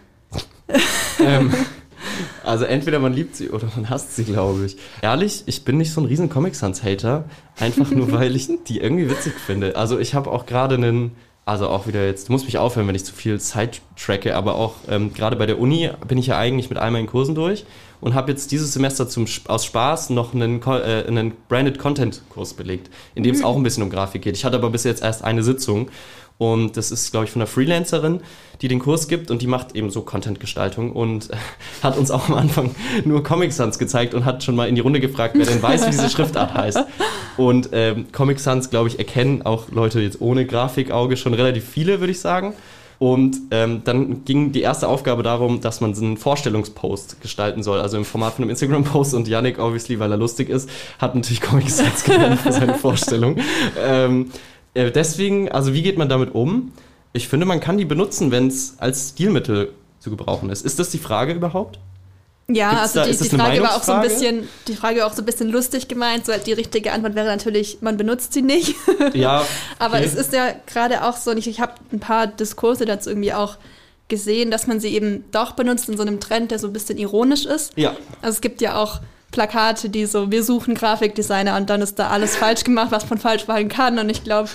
[1.26, 1.54] ähm,
[2.44, 4.76] also entweder man liebt sie oder man hasst sie, glaube ich.
[5.02, 7.24] Ehrlich, ich bin nicht so ein riesen Comic Sans Hater,
[7.58, 9.78] einfach nur weil ich die irgendwie witzig finde.
[9.78, 12.96] Also ich habe auch gerade einen, also auch wieder jetzt, du musst mich aufhören, wenn
[12.96, 16.70] ich zu viel sidetracke, aber auch ähm, gerade bei der Uni bin ich ja eigentlich
[16.70, 17.66] mit all meinen Kursen durch
[18.00, 22.54] und habe jetzt dieses Semester zum, aus Spaß noch einen, äh, einen Branded Content Kurs
[22.54, 24.36] belegt, in dem es auch ein bisschen um Grafik geht.
[24.36, 25.90] Ich hatte aber bis jetzt erst eine Sitzung
[26.42, 28.22] und das ist, glaube ich, von einer Freelancerin,
[28.64, 31.30] die den Kurs gibt und die macht eben so Content-Gestaltung und
[31.84, 32.74] hat uns auch am Anfang
[33.06, 35.86] nur Comic Sans gezeigt und hat schon mal in die Runde gefragt, wer denn weiß,
[35.86, 36.80] wie diese Schriftart heißt.
[37.38, 42.00] Und ähm, Comic Sans, glaube ich, erkennen auch Leute jetzt ohne Grafikauge schon relativ viele,
[42.00, 42.56] würde ich sagen.
[42.98, 47.82] Und ähm, dann ging die erste Aufgabe darum, dass man so einen Vorstellungspost gestalten soll,
[47.82, 49.14] also im Format von einem Instagram-Post.
[49.14, 53.38] Und Yannick, obviously, weil er lustig ist, hat natürlich Comic Sans genommen für seine Vorstellung.
[53.80, 54.32] Ähm,
[54.74, 56.72] äh, deswegen, also wie geht man damit um?
[57.14, 60.66] Ich finde, man kann die benutzen, wenn es als Stilmittel zu gebrauchen ist.
[60.66, 61.80] Ist das die Frage überhaupt?
[62.48, 65.08] Ja, Gibt's also da- die, die Frage war auch so ein bisschen, die Frage war
[65.08, 66.26] auch so ein bisschen lustig gemeint.
[66.26, 68.76] So, die richtige Antwort wäre natürlich, man benutzt sie nicht.
[69.14, 69.46] Ja.
[69.80, 70.06] Aber okay.
[70.06, 73.58] es ist ja gerade auch so, ich, ich habe ein paar Diskurse dazu irgendwie auch
[74.08, 76.98] gesehen, dass man sie eben doch benutzt in so einem Trend, der so ein bisschen
[76.98, 77.74] ironisch ist.
[77.78, 77.96] Ja.
[78.22, 79.00] Also es gibt ja auch
[79.32, 83.18] Plakate, die so, wir suchen Grafikdesigner und dann ist da alles falsch gemacht, was man
[83.18, 83.98] falsch machen kann.
[83.98, 84.50] Und ich glaube,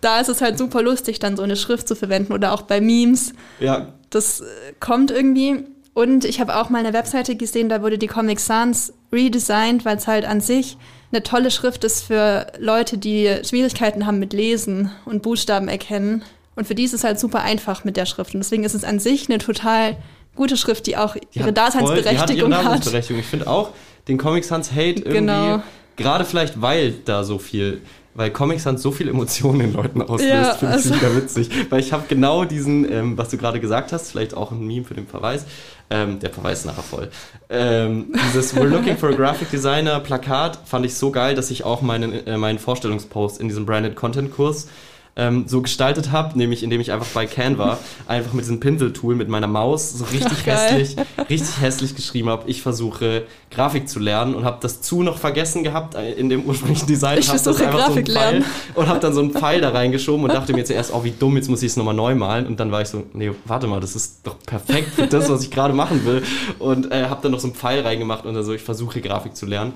[0.00, 2.80] da ist es halt super lustig, dann so eine Schrift zu verwenden oder auch bei
[2.80, 3.32] Memes.
[3.60, 3.94] Ja.
[4.10, 4.44] Das äh,
[4.80, 5.64] kommt irgendwie.
[5.94, 9.98] Und ich habe auch mal eine Webseite gesehen, da wurde die Comic Sans redesigned, weil
[9.98, 10.78] es halt an sich
[11.12, 16.22] eine tolle Schrift ist für Leute, die Schwierigkeiten haben mit Lesen und Buchstaben erkennen.
[16.56, 18.34] Und für die ist es halt super einfach mit der Schrift.
[18.34, 19.96] Und deswegen ist es an sich eine total
[20.34, 22.52] gute Schrift, die auch Die ihre hat Daseinsberechtigung voll, die hat.
[22.52, 22.66] Ihre hat.
[22.66, 23.20] Daseinsberechtigung.
[23.20, 23.70] Ich finde auch,
[24.08, 25.62] den Comic Sans Hate irgendwie, Genau.
[25.96, 27.82] gerade vielleicht, weil da so viel,
[28.14, 31.50] weil Comic Sans so viel Emotionen in Leuten auslöst, Ja, finde ich also- wieder witzig.
[31.70, 34.84] Weil ich habe genau diesen, ähm, was du gerade gesagt hast, vielleicht auch ein Meme
[34.84, 35.44] für den Verweis,
[35.90, 37.08] ähm, der Verweis ist nachher voll.
[37.50, 41.64] Ähm, dieses We're looking for a graphic designer Plakat fand ich so geil, dass ich
[41.64, 44.68] auch meinen, äh, meinen Vorstellungspost in diesem Branded Content Kurs
[45.14, 49.28] ähm, so gestaltet habe, nämlich indem ich einfach bei Canva einfach mit diesem Pinseltool mit
[49.28, 50.96] meiner Maus so richtig Ach, hässlich,
[51.28, 52.48] richtig hässlich geschrieben habe.
[52.48, 56.44] Ich versuche Grafik zu lernen und habe das zu noch vergessen gehabt äh, in dem
[56.44, 57.18] ursprünglichen Design.
[57.18, 58.44] Ich versuche Grafik so lernen.
[58.74, 61.36] und habe dann so einen Pfeil da reingeschoben und dachte mir zuerst, oh wie dumm,
[61.36, 63.80] jetzt muss ich es nochmal neu malen und dann war ich so, nee, warte mal,
[63.80, 66.22] das ist doch perfekt für das, was ich gerade machen will
[66.58, 69.36] und äh, habe dann noch so einen Pfeil reingemacht und dann so, ich versuche Grafik
[69.36, 69.74] zu lernen.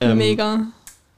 [0.00, 0.66] Ähm, Mega.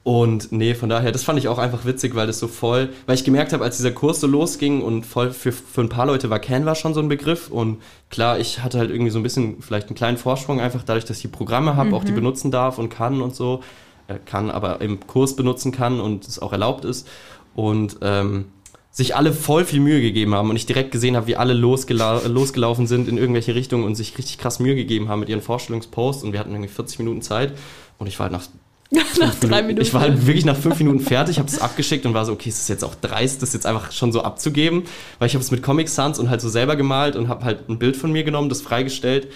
[0.06, 3.16] Und nee, von daher, das fand ich auch einfach witzig, weil das so voll, weil
[3.16, 6.30] ich gemerkt habe, als dieser Kurs so losging und voll für, für ein paar Leute
[6.30, 7.50] war Canva schon so ein Begriff.
[7.50, 11.06] Und klar, ich hatte halt irgendwie so ein bisschen vielleicht einen kleinen Vorsprung, einfach dadurch,
[11.06, 13.64] dass ich die Programme habe, auch die benutzen darf und kann und so,
[14.06, 17.08] äh, kann, aber im Kurs benutzen kann und es auch erlaubt ist.
[17.56, 18.44] Und ähm,
[18.92, 22.20] sich alle voll viel Mühe gegeben haben und ich direkt gesehen habe, wie alle losgela
[22.28, 26.22] losgelaufen sind in irgendwelche Richtungen und sich richtig krass Mühe gegeben haben mit ihren Vorstellungsposts.
[26.22, 27.54] Und wir hatten irgendwie 40 Minuten Zeit.
[27.98, 28.46] Und ich war halt nach
[29.18, 29.82] Nach drei Minuten.
[29.82, 32.48] ich war halt wirklich nach fünf Minuten fertig, habe es abgeschickt und war so, okay,
[32.48, 34.84] ist das jetzt auch dreist, das jetzt einfach schon so abzugeben,
[35.18, 37.68] weil ich habe es mit Comic Sans und halt so selber gemalt und habe halt
[37.68, 39.26] ein Bild von mir genommen, das freigestellt.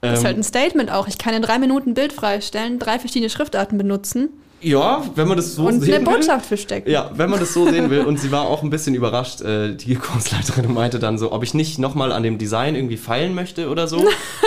[0.00, 1.08] Das ist Ähm, halt ein Statement auch.
[1.08, 5.36] Ich kann in drei Minuten ein Bild freistellen, drei verschiedene Schriftarten benutzen ja, wenn man
[5.36, 6.14] das so und sehen eine will.
[6.14, 6.90] Botschaft verstecken.
[6.90, 8.04] Ja, wenn man das so sehen will.
[8.04, 11.42] Und sie war auch ein bisschen überrascht, äh, die Kursleiterin und meinte dann so, ob
[11.42, 13.98] ich nicht nochmal an dem Design irgendwie feilen möchte oder so.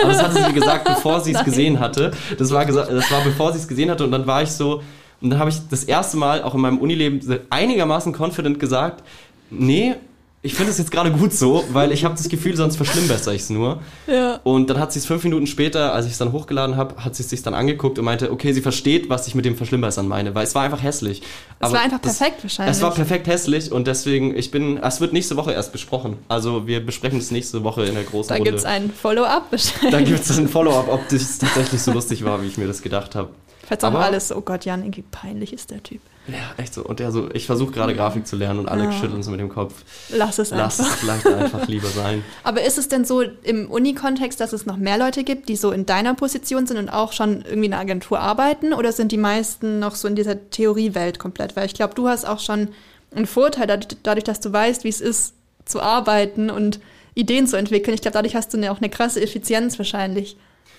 [0.02, 2.10] Aber das hatte sie gesagt, bevor sie es gesehen hatte.
[2.38, 4.82] Das war, das war bevor sie es gesehen hatte und dann war ich so,
[5.20, 7.20] und dann habe ich das erste Mal auch in meinem Unileben
[7.50, 9.04] einigermaßen confident gesagt,
[9.50, 9.94] nee,
[10.42, 13.42] ich finde es jetzt gerade gut so, weil ich habe das Gefühl, sonst verschlimmbessere ich
[13.42, 13.82] es nur.
[14.06, 14.40] Ja.
[14.42, 17.14] Und dann hat sie es fünf Minuten später, als ich es dann hochgeladen habe, hat
[17.14, 20.08] sie es sich dann angeguckt und meinte, okay, sie versteht, was ich mit dem Verschlimmbessern
[20.08, 21.20] meine, weil es war einfach hässlich.
[21.58, 22.74] Es war einfach perfekt wahrscheinlich.
[22.74, 26.16] Es war perfekt hässlich und deswegen, ich bin, es wird nächste Woche erst besprochen.
[26.28, 28.50] Also wir besprechen das nächste Woche in der großen Da Runde.
[28.50, 29.90] gibt es ein Follow-up wahrscheinlich.
[29.92, 32.80] da gibt es ein Follow-up, ob das tatsächlich so lustig war, wie ich mir das
[32.80, 33.28] gedacht habe.
[33.70, 36.00] Falls auch Aber- alles, oh Gott, Jan, irgendwie peinlich ist der Typ.
[36.26, 36.84] Ja, echt so.
[36.84, 38.92] Und der so, ich versuche gerade Grafik zu lernen und alle Ja.
[38.92, 39.72] schütteln so mit dem Kopf.
[40.10, 40.92] Lass es Lass einfach.
[40.92, 42.22] es vielleicht einfach lieber sein.
[42.44, 45.70] Aber ist es denn so im Uni-Kontext, dass es noch mehr Leute gibt, die so
[45.72, 48.74] in deiner Position sind und auch schon irgendwie in einer Agentur arbeiten?
[48.74, 51.56] Oder sind die meisten noch so in dieser Theoriewelt komplett?
[51.56, 52.68] Weil ich glaube, du hast auch schon
[53.14, 55.32] einen Vorteil dadurch, dadurch, dass du weißt, wie es ist,
[55.64, 56.80] zu arbeiten und
[57.14, 57.94] Ideen zu entwickeln.
[57.94, 60.36] Ich glaube, dadurch hast du eine, auch eine krasse Effizienz wahrscheinlich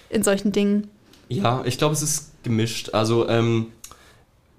[0.10, 0.90] in solchen Dingen.
[1.32, 2.94] Ja, ich glaube, es ist gemischt.
[2.94, 3.68] Also, ähm,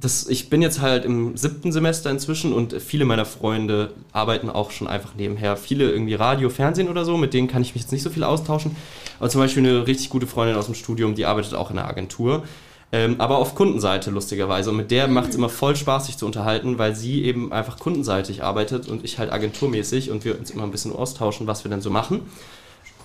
[0.00, 4.72] das, ich bin jetzt halt im siebten Semester inzwischen und viele meiner Freunde arbeiten auch
[4.72, 5.56] schon einfach nebenher.
[5.56, 8.24] Viele irgendwie Radio, Fernsehen oder so, mit denen kann ich mich jetzt nicht so viel
[8.24, 8.74] austauschen.
[9.20, 11.88] Aber zum Beispiel eine richtig gute Freundin aus dem Studium, die arbeitet auch in einer
[11.88, 12.42] Agentur.
[12.90, 14.70] Ähm, aber auf Kundenseite lustigerweise.
[14.70, 17.78] Und mit der macht es immer voll Spaß, sich zu unterhalten, weil sie eben einfach
[17.78, 21.70] kundenseitig arbeitet und ich halt agenturmäßig und wir uns immer ein bisschen austauschen, was wir
[21.70, 22.22] denn so machen.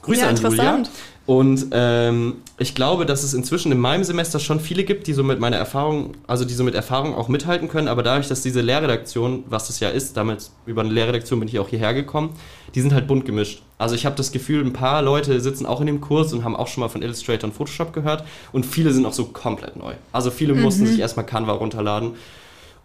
[0.08, 0.50] Grüße Ja, an Julia.
[0.50, 0.90] interessant.
[1.28, 5.26] Und ähm, ich glaube, dass es inzwischen in meinem Semester schon viele gibt, die so
[5.26, 8.62] mit meiner Erfahrung, also die so mit Erfahrung auch mithalten können, aber dadurch, dass diese
[8.62, 12.30] Lehrredaktion, was das ja ist, damit über eine Lehrredaktion bin ich auch hierher gekommen,
[12.76, 13.62] die sind halt bunt gemischt.
[13.78, 16.56] Also ich habe das Gefühl, ein paar Leute sitzen auch in dem Kurs und haben
[16.56, 19.96] auch schon mal von Illustrator und Photoshop gehört und viele sind auch so komplett neu.
[20.14, 22.14] Also viele mussten sich erstmal Canva runterladen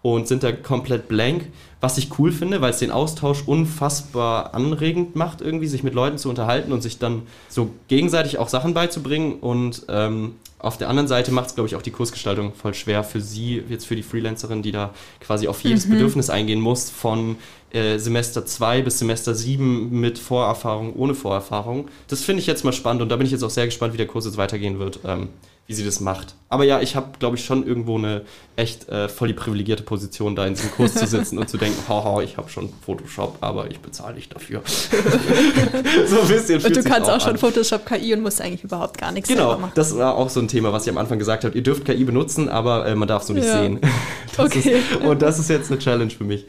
[0.02, 1.46] und sind da komplett blank.
[1.80, 6.18] Was ich cool finde, weil es den Austausch unfassbar anregend macht, irgendwie sich mit Leuten
[6.18, 9.34] zu unterhalten und sich dann so gegenseitig auch Sachen beizubringen.
[9.40, 13.02] Und ähm, auf der anderen Seite macht es, glaube ich, auch die Kursgestaltung voll schwer
[13.02, 17.36] für sie, jetzt für die Freelancerin, die da quasi auf jedes Bedürfnis eingehen muss, von
[17.72, 21.88] äh, Semester 2 bis Semester 7 mit Vorerfahrung, ohne Vorerfahrung.
[22.06, 23.98] Das finde ich jetzt mal spannend und da bin ich jetzt auch sehr gespannt, wie
[23.98, 25.00] der Kurs jetzt weitergehen wird.
[25.04, 25.30] Ähm,
[25.68, 26.34] wie sie das macht.
[26.48, 28.22] Aber ja, ich habe, glaube ich, schon irgendwo eine
[28.56, 31.78] echt äh, voll die privilegierte Position, da in diesem Kurs zu sitzen und zu denken,
[31.88, 34.60] haha, ich habe schon Photoshop, aber ich bezahle nicht dafür.
[36.06, 37.38] so ein bisschen Und du kannst auch schon an.
[37.38, 39.72] Photoshop KI und musst eigentlich überhaupt gar nichts Genau, machen.
[39.74, 41.56] das war auch so ein Thema, was ich am Anfang gesagt habe.
[41.56, 43.60] Ihr dürft KI benutzen, aber äh, man darf es nur nicht Ja.
[43.62, 43.80] sehen.
[44.36, 44.78] Das Okay.
[44.90, 46.46] Ist, und das ist jetzt eine Challenge für mich.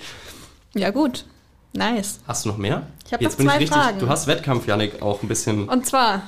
[0.74, 1.26] Ja, gut.
[1.74, 2.20] Nice.
[2.28, 2.88] Hast du noch mehr?
[3.06, 4.00] Ich hab Jetzt noch bin zwei ich richtig, Fragen.
[4.00, 5.68] Du hast Wettkampf, Janik, auch ein bisschen.
[5.68, 6.22] Und zwar,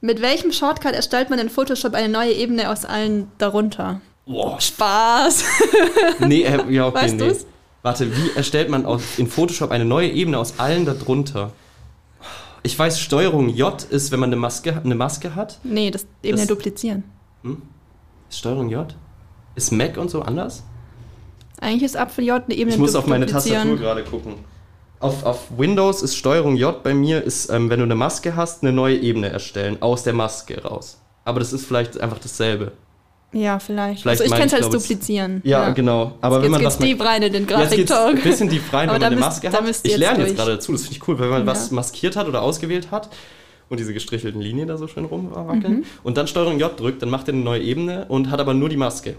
[0.00, 4.00] mit welchem Shortcut erstellt man in Photoshop eine neue Ebene aus allen darunter?
[4.26, 5.44] Boah, Spaß.
[6.20, 7.28] nee, äh, ja, okay, Weißt nee.
[7.28, 7.46] du's?
[7.82, 11.52] Warte, wie erstellt man aus, in Photoshop eine neue Ebene aus allen darunter?
[12.62, 15.58] Ich weiß, Steuerung J ist, wenn man eine Maske, eine Maske hat.
[15.62, 17.04] nee, das Ebene Das- duplizieren.
[18.28, 18.94] Ist Steuerung J?
[19.54, 20.64] Ist Mac und so anders?
[21.60, 23.62] Eigentlich ist Apfel J eine Ebene Ich muss auf meine duplizieren.
[23.70, 24.34] Tastatur gerade gucken.
[25.00, 28.62] Auf, auf Windows ist Steuerung J bei mir, ist, ähm, wenn du eine Maske hast,
[28.62, 31.00] eine neue Ebene erstellen, aus der Maske raus.
[31.24, 32.72] Aber das ist vielleicht einfach dasselbe.
[33.32, 34.02] Ja, vielleicht.
[34.02, 35.42] Vielleicht also ich kenne es als duplizieren.
[35.44, 36.14] Ja, genau.
[36.22, 38.22] Aber jetzt wenn man geht's was deep rein in den Jetzt geht's ein Grafik-Talk.
[38.24, 39.60] bisschen tief rein, wenn man eine Maske hat.
[39.60, 41.46] Ich jetzt lerne jetzt gerade dazu, das finde ich cool, wenn man Ja.
[41.46, 43.10] was maskiert hat oder ausgewählt hat
[43.68, 45.84] und diese gestrichelten Linien da so schön rumwackeln Mhm.
[46.02, 48.70] und dann Steuerung J drückt, dann macht er eine neue Ebene und hat aber nur
[48.70, 49.14] die Maske.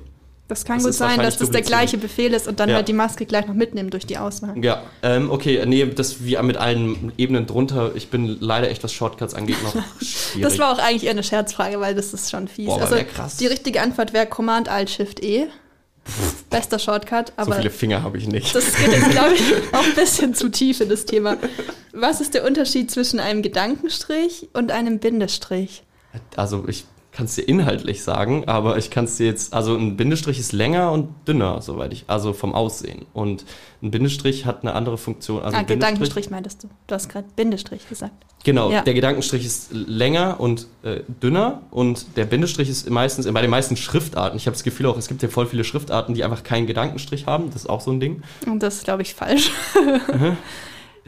[0.49, 2.75] Das kann Das gut sein, dass das der gleiche Befehl ist und dann Ja.
[2.77, 4.55] halt die Maske gleich noch mitnehmen durch die Auswahl.
[4.63, 7.91] Ja, ähm, okay, nee, das wie mit allen Ebenen drunter.
[7.95, 10.41] Ich bin leider echt, was Shortcuts angeht noch schwierig.
[10.41, 12.65] Das war auch eigentlich eher eine Scherzfrage, weil das ist schon fies.
[12.65, 13.38] Boah, also krass.
[13.38, 15.45] die richtige Antwort wäre Command Alt Shift E.
[16.49, 18.55] Bester Shortcut, so aber viele Finger habe ich nicht.
[18.55, 19.41] das geht jetzt, glaube ich,
[19.73, 21.38] auch ein bisschen zu tief in das Thema.
[21.93, 25.83] Was ist der Unterschied zwischen einem Gedankenstrich und einem Bindestrich?
[26.35, 26.85] Also ich
[27.19, 30.53] kann es dir inhaltlich sagen, aber ich kann es dir jetzt, also ein Bindestrich ist
[30.53, 33.08] länger und dünner, soweit ich, also vom Aussehen.
[33.12, 33.43] Und
[33.84, 35.41] ein Bindestrich hat eine andere Funktion.
[35.41, 36.69] Also ah, Gedankenstrich meintest du.
[36.88, 38.13] Du hast gerade Bindestrich gesagt.
[38.45, 38.84] Genau, Ja.
[38.84, 43.75] der Gedankenstrich ist länger und äh, dünner und der Bindestrich ist meistens, bei den meisten
[43.75, 46.67] Schriftarten, ich habe das Gefühl auch, es gibt ja voll viele Schriftarten, die einfach keinen
[46.67, 48.23] Gedankenstrich haben, das ist auch so ein Ding.
[48.45, 49.51] Und das ist, glaube ich, falsch.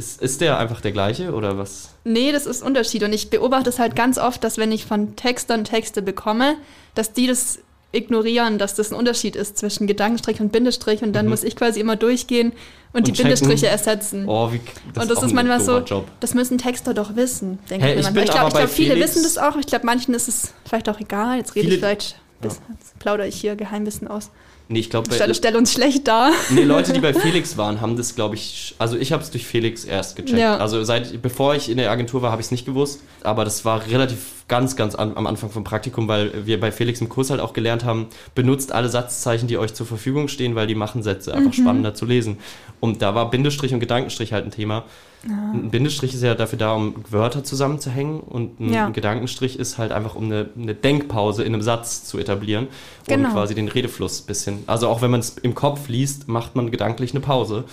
[0.02, 1.90] Ist, ist der einfach der gleiche oder was?
[2.04, 3.04] Nee, das ist Unterschied.
[3.04, 6.56] Und ich beobachte es halt ganz oft, dass wenn ich von Textern Texte bekomme,
[6.96, 7.60] dass die das
[7.92, 11.04] ignorieren, dass das ein Unterschied ist zwischen Gedankenstrich und Bindestrich.
[11.04, 12.54] Und dann muss ich quasi immer durchgehen
[12.94, 13.16] und, die Mhm.
[13.16, 13.32] checken.
[13.32, 14.28] Bindestriche ersetzen.
[14.28, 14.60] Oh, wie,
[15.00, 16.08] und das ist ein manchmal so, Job.
[16.22, 18.24] das müssen Texter doch wissen, denke Hey, ich manchmal.
[18.24, 19.56] Ich glaube, glaub, viele wissen das auch.
[19.58, 21.38] Ich glaube, manchen ist es vielleicht auch egal.
[21.38, 24.32] Jetzt rede ich vielleicht, bis, jetzt plaudere ich hier Geheimwissen aus.
[24.72, 26.32] Nee, ich glaube, Stelle, stelle uns schlecht dar.
[26.50, 29.46] nee, Leute, die bei Felix waren, haben das, glaube ich, also ich habe es durch
[29.46, 30.40] Felix erst gecheckt.
[30.40, 30.58] Ja.
[30.58, 33.66] Also seit, bevor ich in der Agentur war, habe ich es nicht gewusst, aber das
[33.66, 37.30] war relativ ganz, ganz an, am Anfang vom Praktikum, weil wir bei Felix im Kurs
[37.30, 41.04] halt auch gelernt haben, benutzt alle Satzzeichen, die euch zur Verfügung stehen, weil die machen
[41.04, 41.62] Sätze einfach Mhm.
[41.64, 42.38] spannender zu lesen.
[42.82, 44.84] Und da war Bindestrich und Gedankenstrich halt ein Thema.
[45.24, 48.90] Ein Bindestrich ist ja dafür da, um Wörter zusammenzuhängen und ein Ja.
[48.90, 52.68] Gedankenstrich ist halt einfach, um eine, eine Denkpause in einem Satz zu etablieren
[53.08, 53.28] Genau.
[53.30, 54.64] und quasi den Redefluss ein bisschen.
[54.66, 57.66] Also auch wenn man es im Kopf liest, macht man gedanklich eine Pause.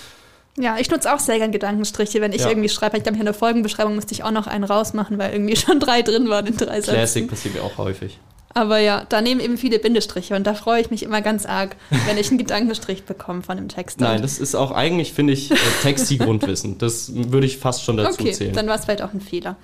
[0.59, 2.49] Ja, ich nutze auch sehr gern Gedankenstriche, wenn ich Ja.
[2.51, 2.99] irgendwie schreibe.
[2.99, 6.03] Ich glaube, in der Folgenbeschreibung musste ich auch noch einen rausmachen, weil irgendwie schon drei
[6.03, 6.94] drin waren in drei Sätzen.
[6.97, 8.18] Classic passiert mir auch häufig.
[8.59, 11.77] Aber ja, da nehmen eben viele Bindestriche und da freue ich mich immer ganz arg,
[12.07, 14.01] wenn ich einen Gedankenstrich bekomme von einem Text.
[14.01, 16.77] Nein, das ist auch eigentlich, finde ich, äh, Texti-Grundwissen.
[16.79, 18.55] Das würde ich fast schon dazu okay, zählen.
[18.55, 19.55] dann war es vielleicht auch ein Fehler.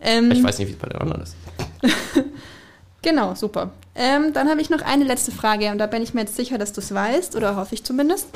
[0.00, 1.36] Ähm, ich weiß nicht, wie es bei den anderen ist.
[3.04, 3.72] Genau, super.
[3.96, 6.56] Ähm, dann habe ich noch eine letzte Frage und da bin ich mir jetzt sicher,
[6.56, 8.28] dass du es weißt, oder hoffe ich zumindest.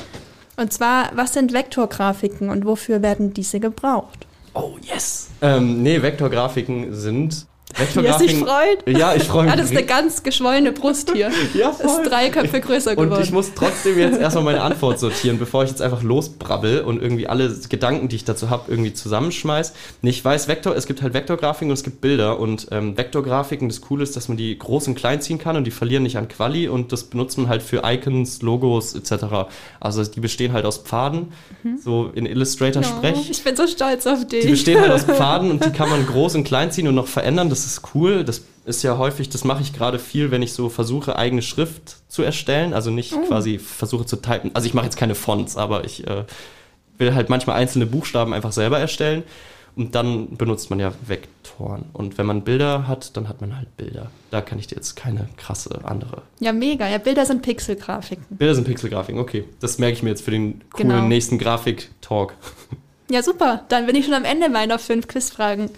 [0.57, 4.27] Und zwar, was sind Vektorgrafiken und wofür werden diese gebraucht?
[4.55, 5.29] Oh, yes!
[5.41, 7.47] Ähm, nee, Vektorgrafiken sind.
[7.79, 8.87] Er sich freut.
[8.87, 9.53] Ja, ich freue mich.
[9.53, 11.31] Ah, das ist eine ganz geschwollene Brust hier.
[11.55, 12.05] ja, Ist voll.
[12.05, 13.13] drei Köpfe größer geworden.
[13.13, 17.03] Und ich muss trotzdem jetzt erstmal meine Antwort sortieren, bevor ich jetzt einfach losbrabbel und
[17.03, 19.75] irgendwie alle Gedanken, die ich dazu habe, irgendwie zusammenschmeiß.
[20.03, 22.39] Nee, ich weiß, Vektor, es gibt halt Vektorgrafiken und es gibt Bilder.
[22.39, 25.65] Und ähm, Vektorgrafiken, das Coole ist, dass man die groß und klein ziehen kann und
[25.65, 29.25] die verlieren nicht an Quali und das benutzt man halt für Icons, Logos etc.
[29.81, 31.33] Also die bestehen halt aus Pfaden,
[31.83, 33.31] so in Illustrator Oh, sprech.
[33.31, 34.45] ich bin so stolz auf dich.
[34.45, 37.07] Die bestehen halt aus Pfaden und die kann man groß und klein ziehen und noch
[37.09, 37.51] verändern.
[37.51, 38.25] Das ist cool.
[38.25, 41.97] Das ist ja häufig, das mache ich gerade viel, wenn ich so versuche, eigene Schrift
[42.09, 42.73] zu erstellen.
[42.75, 44.51] Also nicht quasi versuche zu typen.
[44.55, 46.25] Also ich mache jetzt keine Fonts, aber ich äh,
[46.99, 49.23] will halt manchmal einzelne Buchstaben einfach selber erstellen.
[49.77, 51.85] Und dann benutzt man ja Vektoren.
[51.93, 54.11] Und wenn man Bilder hat, dann hat man halt Bilder.
[54.31, 56.23] Da kann ich dir jetzt keine krasse andere.
[56.41, 56.89] Ja, mega.
[56.89, 58.25] Ja, Bilder sind Pixelgrafiken.
[58.39, 59.45] Bilder sind Pixelgrafiken, okay.
[59.61, 61.03] Das merke ich mir jetzt für den coolen Genau.
[61.07, 62.33] nächsten Grafik-Talk.
[63.11, 63.65] Ja, super.
[63.69, 65.71] Dann bin ich schon am Ende meiner fünf Quizfragen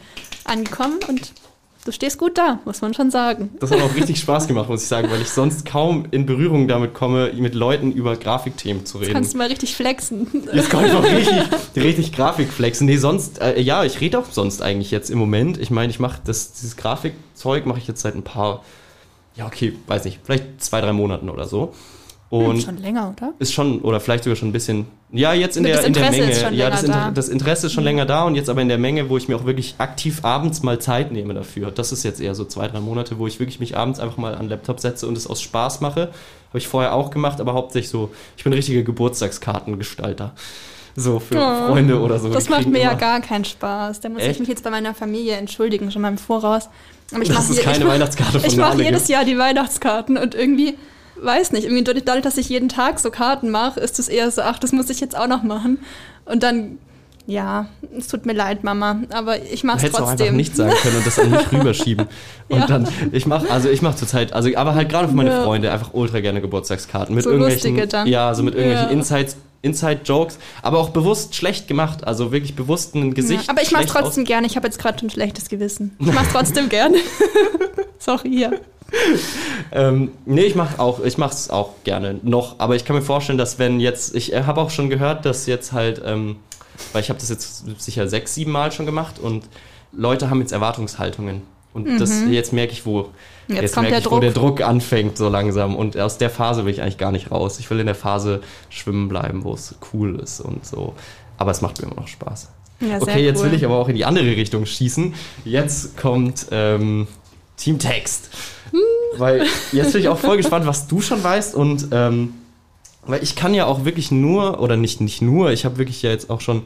[0.45, 1.33] angekommen und
[1.89, 3.49] du stehst gut da, muss man schon sagen.
[3.61, 6.69] Das hat auch richtig Spaß gemacht, muss ich sagen, weil ich sonst kaum in Berührung
[6.69, 9.15] damit komme, mit Leuten über Grafikthemen zu Jetzt reden.
[9.15, 10.27] kannst du mal richtig flexen.
[10.53, 12.87] Jetzt kann ich noch richtig, richtig Grafik flexen.
[12.87, 15.57] Nee, sonst, äh, ja, ich rede auch sonst eigentlich jetzt im Moment.
[15.57, 18.63] Ich meine, ich mache das, dieses Grafikzeug mache ich jetzt seit ein paar,
[19.35, 21.73] ja, okay, weiß nicht, vielleicht zwei, drei Monaten oder so.
[22.31, 23.33] Und schon länger, oder?
[23.39, 26.55] ist schon, oder vielleicht sogar schon ein bisschen, ja, jetzt in der, in der Menge.
[26.55, 27.11] ja, das, Inter da.
[27.11, 29.37] das Interesse ist schon länger da und jetzt aber in der Menge, wo ich mir
[29.37, 31.71] auch wirklich aktiv abends mal Zeit nehme dafür.
[31.71, 34.35] Das ist jetzt eher so zwei, drei Monate, wo ich wirklich mich abends einfach mal
[34.35, 36.11] an den Laptop setze und es aus Spaß mache.
[36.49, 40.35] Habe ich vorher auch gemacht, aber hauptsächlich so, ich bin richtiger Geburtstagskartengestalter.
[40.97, 42.29] So für oh, Freunde oder so.
[42.29, 44.01] Das macht mir ja gar keinen Spaß.
[44.01, 44.33] Da muss Echt?
[44.33, 46.69] ich mich jetzt bei meiner Familie entschuldigen, schon mal im Voraus.
[47.13, 50.35] Aber ich das ist keine ich, Weihnachtskarte von Ich mache jedes Jahr die Weihnachtskarten und
[50.35, 50.77] irgendwie,
[51.23, 54.43] weiß nicht, irgendwie dadurch, dass ich jeden Tag so Karten mache, ist es eher so,
[54.43, 55.79] ach, das muss ich jetzt auch noch machen.
[56.25, 56.79] Und dann
[57.29, 59.93] ja, es tut mir leid, Mama, aber ich mache es trotzdem.
[59.93, 62.07] Hättest auch einfach nicht sagen können und das an mich rüberschieben.
[62.49, 62.67] Und ja.
[62.67, 65.45] dann, ich mache, also ich mache zurzeit, also aber halt gerade für meine ja.
[65.45, 68.95] Freunde einfach ultra gerne Geburtstagskarten mit so irgendwelchen, ja, so mit irgendwelchen ja.
[68.95, 73.45] Insights, Inside-Jokes, aber auch bewusst schlecht gemacht, also wirklich bewusst ein Gesicht.
[73.45, 74.47] Ja, aber ich mache es trotzdem gerne.
[74.47, 75.97] Ich habe jetzt gerade ein schlechtes Gewissen.
[75.99, 76.97] Ich mache es trotzdem gerne.
[77.99, 78.61] Sorry hier.
[79.73, 83.03] Ähm, nee, ich mache auch, ich mache es auch gerne noch, aber ich kann mir
[83.03, 86.37] vorstellen, dass wenn jetzt, ich äh, habe auch schon gehört, dass jetzt halt ähm,
[86.93, 89.45] weil ich habe das jetzt sicher sechs, sieben Mal schon gemacht und
[89.93, 91.43] Leute haben jetzt Erwartungshaltungen.
[91.75, 91.99] Und mhm.
[91.99, 93.11] das, jetzt merke ich, wo,
[93.47, 95.77] jetzt jetzt merke ich, wo der Druck anfängt so langsam.
[95.77, 97.59] Und aus der Phase will ich eigentlich gar nicht raus.
[97.61, 100.95] Ich will in der Phase schwimmen bleiben, wo es cool ist und so.
[101.37, 102.49] Aber es macht mir immer noch Spaß.
[102.81, 103.47] Ja, okay, jetzt cool.
[103.47, 105.15] will ich aber auch in die andere Richtung schießen.
[105.45, 107.07] Jetzt kommt ähm,
[107.57, 108.31] Team Text.
[109.17, 112.35] Weil jetzt bin ich auch voll gespannt, was du schon weißt und ähm,
[113.07, 116.11] weil ich kann ja auch wirklich nur, oder nicht, nicht nur, ich habe wirklich ja
[116.11, 116.63] jetzt auch schon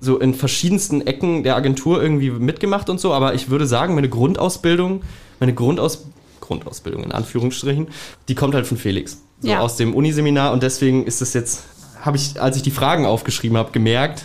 [0.00, 4.08] so in verschiedensten Ecken der Agentur irgendwie mitgemacht und so, aber ich würde sagen, meine
[4.08, 5.02] Grundausbildung,
[5.40, 6.04] meine Grundaus
[6.40, 7.88] Grundausbildung in Anführungsstrichen,
[8.28, 9.18] die kommt halt von Felix.
[9.40, 9.60] So ja.
[9.60, 11.64] aus dem Uniseminar und deswegen ist es jetzt,
[12.00, 14.24] habe ich, als ich die Fragen aufgeschrieben habe, gemerkt,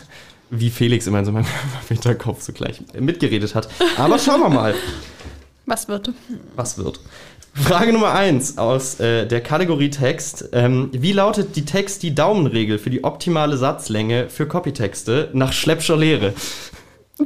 [0.50, 1.46] wie Felix immer in so meinem
[1.88, 3.68] Hinterkopf so gleich mitgeredet hat.
[3.98, 4.74] Aber schauen wir mal.
[5.66, 6.12] Was wird?
[6.56, 7.00] Was wird?
[7.54, 10.50] Frage Nummer 1 aus äh, der Kategorie Text.
[10.54, 16.34] Ähm, wie lautet die Text-die-Daumenregel für die optimale Satzlänge für Copytexte nach Schleppscher Lehre?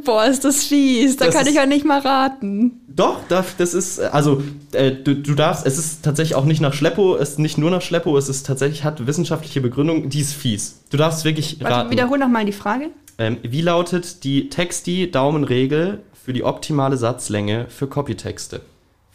[0.04, 1.16] Boah, ist das fies.
[1.16, 2.82] Da das kann ich ja nicht mal raten.
[2.90, 7.16] Doch, das ist, also, äh, du, du, darfst, es ist tatsächlich auch nicht nach Schleppo,
[7.16, 10.82] es ist nicht nur nach Schleppo, es ist tatsächlich, hat wissenschaftliche Begründung, die ist fies.
[10.90, 11.92] Du darfst wirklich Warte, raten.
[11.92, 12.90] Wiederhol nochmal die Frage.
[13.18, 18.60] Ähm, wie lautet die Text-die-Daumenregel für die optimale Satzlänge für Copytexte?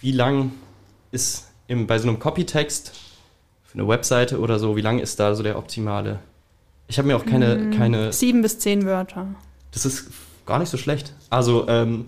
[0.01, 0.53] Wie lang
[1.11, 2.93] ist im, bei so einem Copytext
[3.65, 6.21] für eine Webseite oder so, wie lang ist da so der optimale?
[6.89, 8.15] Ich habe mir auch keine, mm, keine.
[8.15, 9.27] Sieben bis zehn Wörter.
[9.73, 10.07] Das ist
[10.47, 11.13] gar nicht so schlecht.
[11.29, 12.07] Also ähm,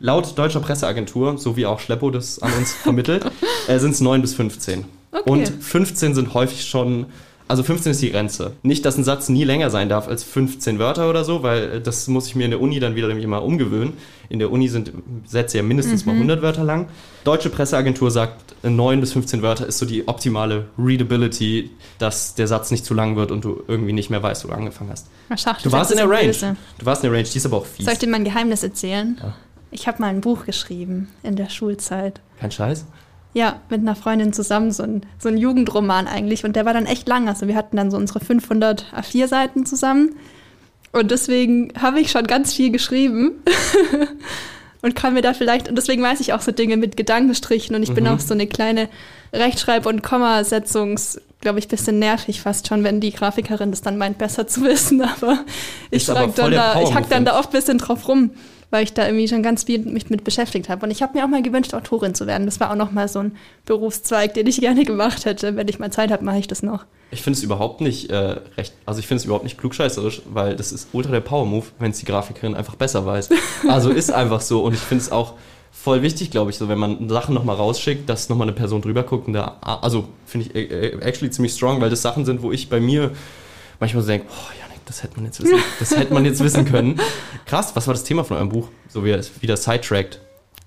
[0.00, 3.30] laut deutscher Presseagentur, so wie auch Schleppo das an uns vermittelt,
[3.68, 4.86] äh, sind es neun bis 15.
[5.12, 5.30] Okay.
[5.30, 7.04] Und 15 sind häufig schon
[7.48, 8.52] also 15 ist die Grenze.
[8.62, 11.80] Nicht, dass ein Satz nie länger sein darf als 15 Wörter oder so, weil äh,
[11.80, 13.94] das muss ich mir in der Uni dann wieder nämlich immer umgewöhnen.
[14.28, 14.92] In der Uni sind
[15.26, 16.12] Sätze ja mindestens mhm.
[16.12, 16.88] mal 100 Wörter lang.
[17.24, 22.70] Deutsche Presseagentur sagt, 9 bis 15 Wörter ist so die optimale Readability, dass der Satz
[22.70, 25.06] nicht zu lang wird und du irgendwie nicht mehr weißt, wo du angefangen hast.
[25.30, 26.26] Ach, du warst in der Range.
[26.26, 26.56] Böse.
[26.78, 27.86] Du warst in der Range, die ist aber auch fies.
[27.86, 29.18] Soll ich dir mein Geheimnis erzählen?
[29.20, 29.34] Ja.
[29.70, 32.20] Ich habe mal ein Buch geschrieben in der Schulzeit.
[32.40, 32.86] Kein Scheiß?
[33.34, 36.44] Ja, mit einer Freundin zusammen, so ein, so ein Jugendroman eigentlich.
[36.44, 37.28] Und der war dann echt lang.
[37.28, 40.16] Also wir hatten dann so unsere 500 A4-Seiten zusammen.
[40.92, 43.32] Und deswegen habe ich schon ganz viel geschrieben.
[44.82, 47.76] und kann mir da vielleicht, und deswegen weiß ich auch so Dinge mit Gedankenstrichen.
[47.76, 47.96] Und ich mhm.
[47.96, 48.88] bin auch so eine kleine
[49.32, 54.18] Rechtschreib- und Kommasetzungs- glaube ich, bisschen nervig fast schon, wenn die Grafikerin das dann meint,
[54.18, 55.02] besser zu wissen.
[55.20, 55.44] Aber
[55.90, 58.30] ich, dann da, ich hack dann da oft ein bisschen drauf rum
[58.70, 60.84] weil ich da irgendwie schon ganz viel mich mit beschäftigt habe.
[60.84, 62.46] Und ich habe mir auch mal gewünscht, Autorin zu werden.
[62.46, 65.56] Das war auch noch mal so ein Berufszweig, den ich gerne gemacht hätte.
[65.56, 66.84] Wenn ich mal Zeit habe, mache ich das noch.
[67.10, 70.56] Ich finde es überhaupt nicht äh, recht, also ich finde es überhaupt nicht klugscheißerisch, weil
[70.56, 73.30] das ist ultra der Power-Move, wenn es die Grafikerin einfach besser weiß.
[73.68, 74.62] Also ist einfach so.
[74.62, 75.34] Und ich finde es auch
[75.72, 79.04] voll wichtig, glaube ich, so wenn man Sachen nochmal rausschickt, dass nochmal eine Person drüber
[79.04, 82.42] guckt und da, also finde ich äh, äh, actually ziemlich strong, weil das Sachen sind,
[82.42, 83.12] wo ich bei mir
[83.80, 86.64] manchmal so denke, oh ja, das hätte man jetzt wissen, das hätte man jetzt wissen
[86.64, 86.98] können.
[87.46, 88.68] Krass, was war das Thema von eurem Buch?
[88.88, 90.20] So wie es wieder sidetracked.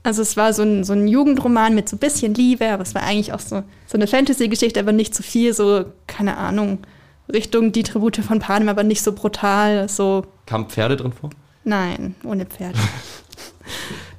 [0.03, 2.95] Also es war so ein, so ein Jugendroman mit so ein bisschen Liebe, aber es
[2.95, 6.79] war eigentlich auch so, so eine Fantasy-Geschichte, aber nicht zu so viel, so, keine Ahnung,
[7.31, 10.25] Richtung die Tribute von Panem, aber nicht so brutal, so.
[10.45, 11.29] Kamen Pferde drin vor?
[11.63, 12.77] Nein, ohne Pferde.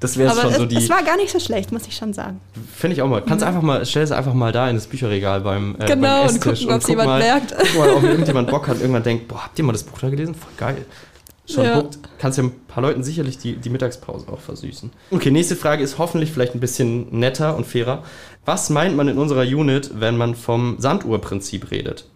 [0.03, 0.77] Das wäre schon so die.
[0.77, 2.41] Es war gar nicht so schlecht, muss ich schon sagen.
[2.75, 3.23] Finde ich auch mal.
[3.23, 3.49] Kannst mhm.
[3.49, 6.63] einfach mal, stell es einfach mal da in das Bücherregal beim, äh, genau, beim Esstisch
[6.63, 7.55] und gucken, ob es jemand mal, merkt.
[7.57, 10.11] Guck mal, ob irgendjemand Bock hat, irgendwann denkt, boah, habt ihr mal das Buch da
[10.11, 10.35] gelesen?
[10.35, 10.85] Voll geil.
[11.47, 11.81] Schon ja.
[11.81, 14.91] guckt, kannst ja ein paar Leuten sicherlich die, die Mittagspause auch versüßen.
[15.11, 18.03] Okay, nächste Frage ist hoffentlich vielleicht ein bisschen netter und fairer.
[18.45, 22.07] Was meint man in unserer Unit, wenn man vom Sanduhrprinzip redet?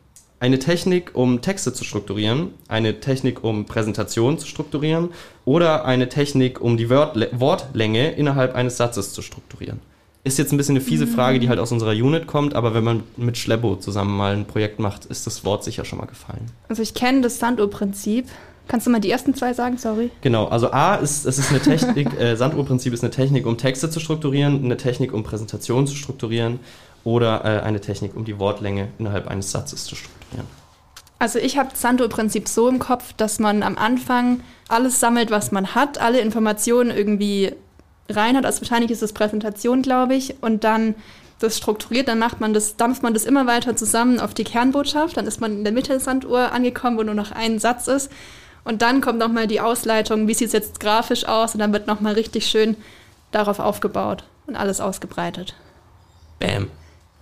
[0.46, 5.10] Eine Technik, um Texte zu strukturieren, eine Technik, um Präsentationen zu strukturieren
[5.44, 9.80] oder eine Technik, um die Wortlänge innerhalb eines Satzes zu strukturieren.
[10.22, 12.84] Ist jetzt ein bisschen eine fiese Frage, die halt aus unserer Unit kommt, aber wenn
[12.84, 16.46] man mit Schleppo zusammen mal ein Projekt macht, ist das Wort sicher schon mal gefallen.
[16.68, 18.26] Also ich kenne das Sanduhrprinzip.
[18.68, 20.10] Kannst du mal die ersten zwei sagen, sorry?
[20.22, 23.90] Genau, also A ist, es ist eine Technik, äh, Sanduhrprinzip ist eine Technik, um Texte
[23.90, 26.58] zu strukturieren, eine Technik, um Präsentationen zu strukturieren
[27.06, 30.48] oder äh, eine Technik, um die Wortlänge innerhalb eines Satzes zu strukturieren.
[31.20, 35.74] Also ich habe Santo-Prinzip so im Kopf, dass man am Anfang alles sammelt, was man
[35.74, 37.52] hat, alle Informationen irgendwie
[38.10, 38.44] rein hat.
[38.44, 40.96] Also wahrscheinlich ist es Präsentation, glaube ich, und dann
[41.38, 45.16] das strukturiert, dann macht man das, dampft man das immer weiter zusammen auf die Kernbotschaft,
[45.16, 48.10] dann ist man in der Mitte der Sanduhr angekommen, wo nur noch ein Satz ist.
[48.64, 51.86] Und dann kommt nochmal die Ausleitung, wie sieht es jetzt grafisch aus, und dann wird
[51.86, 52.76] nochmal richtig schön
[53.30, 55.54] darauf aufgebaut und alles ausgebreitet.
[56.40, 56.68] Bam.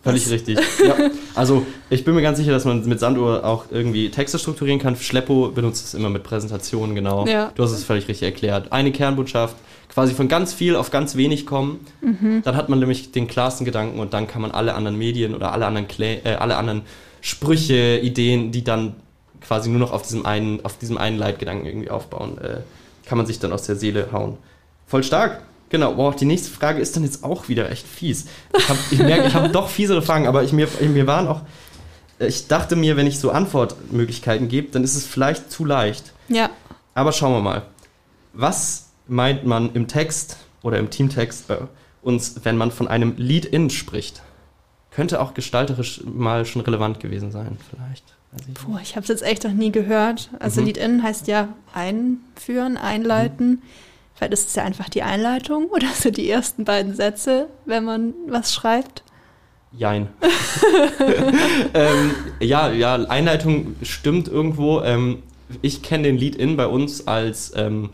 [0.04, 0.58] Völlig richtig.
[0.84, 1.10] Ja.
[1.34, 4.96] Also ich bin mir ganz sicher, dass man mit Sanduhr auch irgendwie Texte strukturieren kann.
[4.96, 7.26] Schleppo benutzt es immer mit Präsentationen, genau.
[7.26, 7.52] Ja.
[7.54, 8.70] Du hast es völlig richtig erklärt.
[8.70, 9.56] Eine Kernbotschaft,
[9.88, 11.86] quasi von ganz viel auf ganz wenig kommen.
[12.02, 12.42] Mhm.
[12.44, 15.52] Dann hat man nämlich den klarsten Gedanken und dann kann man alle anderen Medien oder
[15.52, 16.82] alle anderen, Klä äh, alle anderen
[17.22, 18.96] Sprüche, Ideen, die dann
[19.40, 22.58] quasi nur noch auf diesem einen, auf diesem einen Leitgedanken irgendwie aufbauen, äh,
[23.06, 24.36] kann man sich dann aus der Seele hauen.
[24.86, 25.40] Voll stark.
[25.70, 28.26] Genau, boah, die nächste Frage ist dann jetzt auch wieder echt fies.
[28.56, 31.42] Ich, hab, ich merke, ich habe doch fiesere Fragen, aber ich, mir, mir waren auch.
[32.20, 36.12] Ich dachte mir, wenn ich so Antwortmöglichkeiten gebe, dann ist es vielleicht zu leicht.
[36.28, 36.50] Ja.
[36.94, 37.62] Aber schauen wir mal.
[38.32, 41.58] Was meint man im Text oder im Teamtext bei
[42.02, 44.22] uns, wenn man von einem Lead-In spricht?
[44.92, 48.04] Könnte auch gestalterisch mal schon relevant gewesen sein, vielleicht.
[48.68, 50.30] Weiß ich habe es jetzt echt noch nie gehört.
[50.38, 50.66] Also Mhm.
[50.68, 53.62] Lead-In heißt ja einführen, einleiten.
[54.14, 58.14] Vielleicht ist es ja einfach die Einleitung oder so die ersten beiden Sätze, wenn man
[58.28, 59.02] was schreibt.
[59.76, 60.08] Jein.
[61.74, 62.10] ähm,
[62.40, 64.80] ja, ja, Einleitung stimmt irgendwo.
[64.82, 65.22] Ähm,
[65.62, 67.90] ich kenne den Lead-In bei uns als, ähm,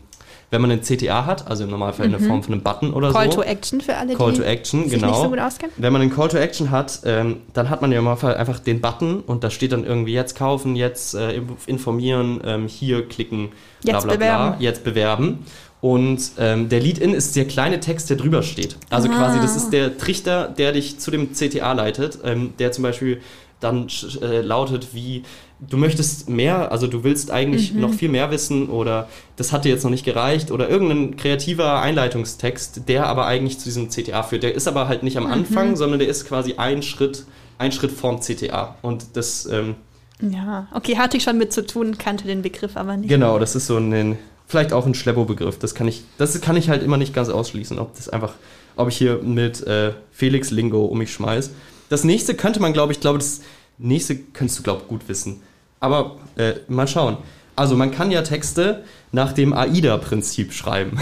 [0.51, 3.09] wenn man einen CTA hat, also im Normalfall in der Form von einem Button oder
[3.09, 3.13] Mhm.
[3.13, 3.37] Call so.
[3.37, 5.07] to Action für alle, Call die to Action, sich genau.
[5.13, 5.73] nicht so gut auskennen.
[5.77, 8.59] Wenn man einen Call to Action hat, ähm, dann hat man ja im Normalfall einfach
[8.59, 13.49] den Button und da steht dann irgendwie jetzt kaufen, jetzt äh, informieren, ähm, hier klicken,
[13.83, 14.55] bla Jetzt bla bla, bewerben.
[14.61, 15.45] jetzt bewerben.
[15.81, 18.77] Und ähm, der Lead-In ist der kleine Text, der drüber steht.
[18.91, 19.15] Also Ah.
[19.17, 23.19] quasi, das ist der Trichter, der dich zu dem CTA leitet, ähm, der zum Beispiel
[23.59, 23.87] dann
[24.21, 25.23] äh, lautet wie,
[25.59, 27.81] du möchtest mehr, also du willst eigentlich Mhm.
[27.81, 29.07] noch viel mehr wissen oder
[29.37, 33.65] das hat dir jetzt noch nicht gereicht oder irgendein kreativer Einleitungstext, der aber eigentlich zu
[33.65, 34.43] diesem CTA führt.
[34.43, 35.31] Der ist aber halt nicht am Mhm.
[35.31, 37.25] Anfang, sondern der ist quasi ein Schritt,
[37.59, 38.75] ein Schritt vorm CTA.
[38.81, 39.75] Und das, ähm,
[40.21, 43.09] Ja, okay, hatte ich schon mit zu tun, kannte den Begriff aber nicht.
[43.09, 44.17] genau, das ist so ein,
[44.51, 45.57] vielleicht auch ein Schleppo-Begriff.
[45.57, 48.33] Das kann ich, das kann ich halt immer nicht ganz ausschließen, ob das einfach,
[48.75, 51.51] ob ich hier mit äh, Felix Lingo um mich schmeiß.
[51.89, 53.41] Das nächste könnte man, glaube ich, glaube das
[53.77, 55.41] nächste könntest du, glaube ich, gut wissen.
[55.79, 57.17] Aber äh, mal schauen.
[57.55, 60.99] Also man kann ja Texte nach dem AIDA-Prinzip schreiben.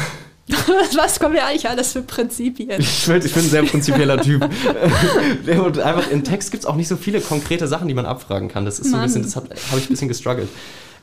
[0.95, 2.79] Was kommen ja eigentlich alles für Prinzipien?
[2.79, 4.43] Ich, bin- ich bin ein sehr prinzipieller Typ.
[5.63, 8.47] Und einfach im Text gibt es auch nicht so viele konkrete Sachen, die man abfragen
[8.49, 8.65] kann.
[8.65, 9.07] Das ist so ein Mann.
[9.07, 10.49] bisschen, das habe hab ich ein bisschen gestruggelt.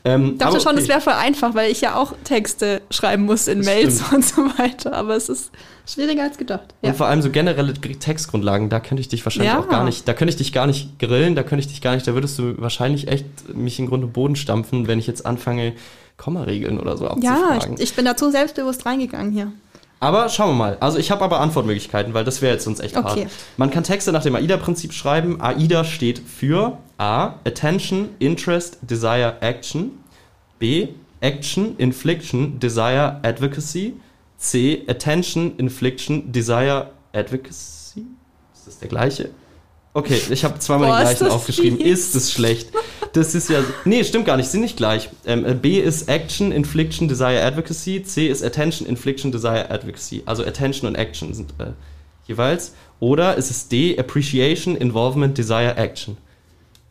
[0.05, 3.25] Ähm, Ich dachte aber schon, es wäre voll einfach, weil ich ja auch Texte schreiben
[3.25, 4.13] muss in Mails stimmt.
[4.13, 4.93] und so weiter.
[4.95, 5.51] Aber es ist
[5.87, 6.75] schwieriger als gedacht.
[6.83, 6.91] Ja.
[6.91, 9.61] Und vor allem so generelle Textgrundlagen, da könnte ich dich wahrscheinlich Ja.
[9.61, 11.95] auch gar nicht, da könnte ich dich gar nicht grillen, da könnte ich dich gar
[11.95, 13.25] nicht, da würdest du wahrscheinlich echt
[13.55, 15.73] mich in Grund und Boden stampfen, wenn ich jetzt anfange,
[16.17, 17.75] Kommaregeln oder so Ja, abzufragen.
[17.75, 19.53] ich, ich bin dazu selbstbewusst reingegangen hier.
[20.01, 20.77] Aber schauen wir mal.
[20.81, 23.23] Also ich habe aber Antwortmöglichkeiten, weil das wäre jetzt sonst echt Okay.
[23.23, 23.31] hart.
[23.57, 25.41] Man kann Texte nach dem AIDA-Prinzip schreiben.
[25.41, 27.35] AIDA steht für A.
[27.45, 29.93] Attention, Interest, Desire, Action.
[30.59, 30.89] B.
[31.21, 33.95] Action, Infliction, Desire, Advocacy.
[34.39, 34.83] C.
[34.87, 38.05] Attention, Infliction, Desire, Advocacy.
[38.55, 39.31] Ist das der gleiche?
[39.97, 41.79] Okay, ich habe zweimal Boah, den ist gleichen das aufgeschrieben.
[41.79, 42.09] fies.
[42.09, 42.69] Ist es schlecht?
[43.15, 43.61] Das ist ja.
[43.87, 45.09] Nee, stimmt gar nicht, sind nicht gleich.
[45.25, 48.03] Ähm, äh, B ist Action, Infliction, Desire, Advocacy.
[48.03, 50.23] C ist Attention, Infliction, Desire, Advocacy.
[50.27, 51.69] Also Attention und Action sind äh,
[52.27, 52.75] jeweils.
[53.01, 56.19] Oder ist es D, Appreciation, Involvement, Desire, Action.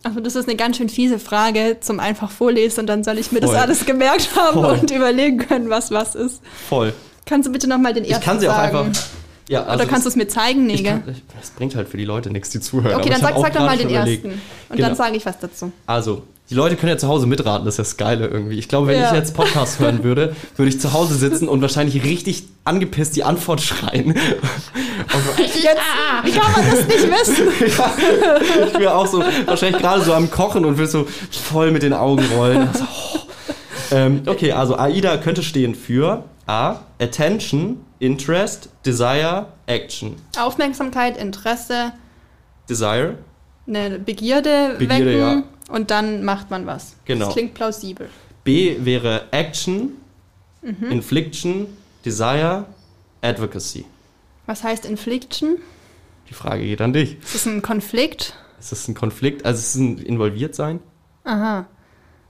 [0.01, 3.31] Also das ist eine ganz schön fiese Frage zum einfach vorlesen und dann soll ich
[3.31, 3.59] mir das Voll.
[3.59, 4.79] alles gemerkt haben Voll.
[4.79, 6.41] und überlegen können, was was ist.
[6.69, 6.91] Voll.
[7.27, 8.77] Kannst du bitte nochmal den Ich ersten kann sie auch sagen?
[8.77, 9.03] einfach.
[9.49, 10.67] Ja, also Oder kannst du es mir zeigen?
[10.67, 10.83] Gell?
[10.83, 11.03] kann,
[11.39, 12.95] Das bringt halt für die Leute nichts, die zuhören.
[12.95, 14.25] Okay, dann sag, sag doch mal den überlegt.
[14.25, 14.41] ersten.
[14.69, 14.87] Und Genau.
[14.89, 15.71] dann sage ich was dazu.
[15.85, 18.57] Also, die Leute können ja zu Hause mitraten, das ist ja das Geile irgendwie.
[18.59, 19.09] Ich glaube, wenn Ja.
[19.11, 23.23] ich jetzt Podcast hören würde, würde ich zu Hause sitzen und wahrscheinlich richtig angepisst die
[23.23, 24.07] Antwort schreien.
[24.07, 24.15] Und
[25.37, 25.57] so, Jetzt,
[26.23, 27.47] wie kann man das nicht wissen?
[27.77, 27.91] ja,
[28.67, 31.93] ich wäre auch so wahrscheinlich gerade so am Kochen und will so voll mit den
[31.93, 32.67] Augen rollen.
[32.67, 33.19] Also, oh.
[33.91, 36.77] ähm, okay, also AIDA könnte stehen für A.
[37.01, 40.15] Attention, Interest, Desire, Action.
[40.37, 41.93] Aufmerksamkeit, Interesse,
[42.69, 43.17] Desire,
[43.67, 45.43] eine Begierde, Begierde, wecken ja.
[45.73, 46.95] und dann macht man was.
[47.05, 47.25] Genau.
[47.25, 48.09] Das klingt plausibel.
[48.43, 49.93] B wäre Action,
[50.65, 50.91] Mhm.
[50.91, 51.67] Infliction,
[52.03, 52.65] Desire,
[53.21, 53.85] Advocacy.
[54.47, 55.57] Was heißt Infliction?
[56.29, 57.17] Die Frage geht an dich.
[57.21, 58.33] Ist das ein Konflikt?
[58.59, 59.45] Ist das ein Konflikt?
[59.45, 60.79] Also ist es ein Involviertsein?
[61.23, 61.67] Aha.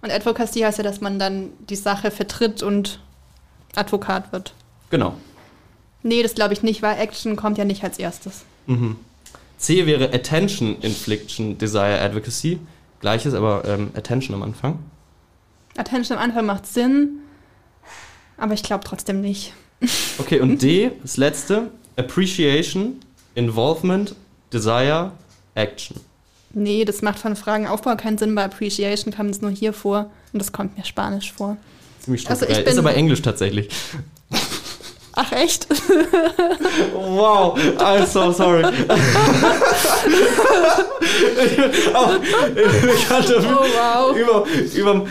[0.02, 3.00] Und Advocacy heißt ja, dass man dann die Sache vertritt und
[3.76, 4.54] Advokat wird.
[4.90, 5.16] Genau.
[6.08, 8.44] Nee, das glaube ich nicht, weil Action kommt ja nicht als erstes.
[8.68, 8.96] Mhm.
[9.58, 12.60] C wäre Attention, Infliction, Desire, Advocacy.
[13.00, 14.78] gleiches, aber ähm, Attention am Anfang.
[15.78, 17.20] Attention am Anfang macht Sinn,
[18.38, 19.54] aber ich glaube trotzdem nicht.
[20.20, 23.00] Okay, und D, das letzte, Appreciation,
[23.36, 24.16] Involvement,
[24.54, 25.12] Desire,
[25.56, 26.00] Action.
[26.54, 28.34] Nee, das macht von Fragenaufbau keinen Sinn.
[28.36, 31.58] Bei Appreciation kam es nur hier vor und das kommt mir Spanisch vor.
[32.00, 33.68] Ziemlich Also ich bin- Ist aber Englisch tatsächlich.
[35.16, 35.68] Ach echt?
[36.94, 38.66] Wow, I'm so sorry.
[42.96, 44.18] ich hatte Oh wow.
[44.18, 44.44] über,
[44.74, 45.06] über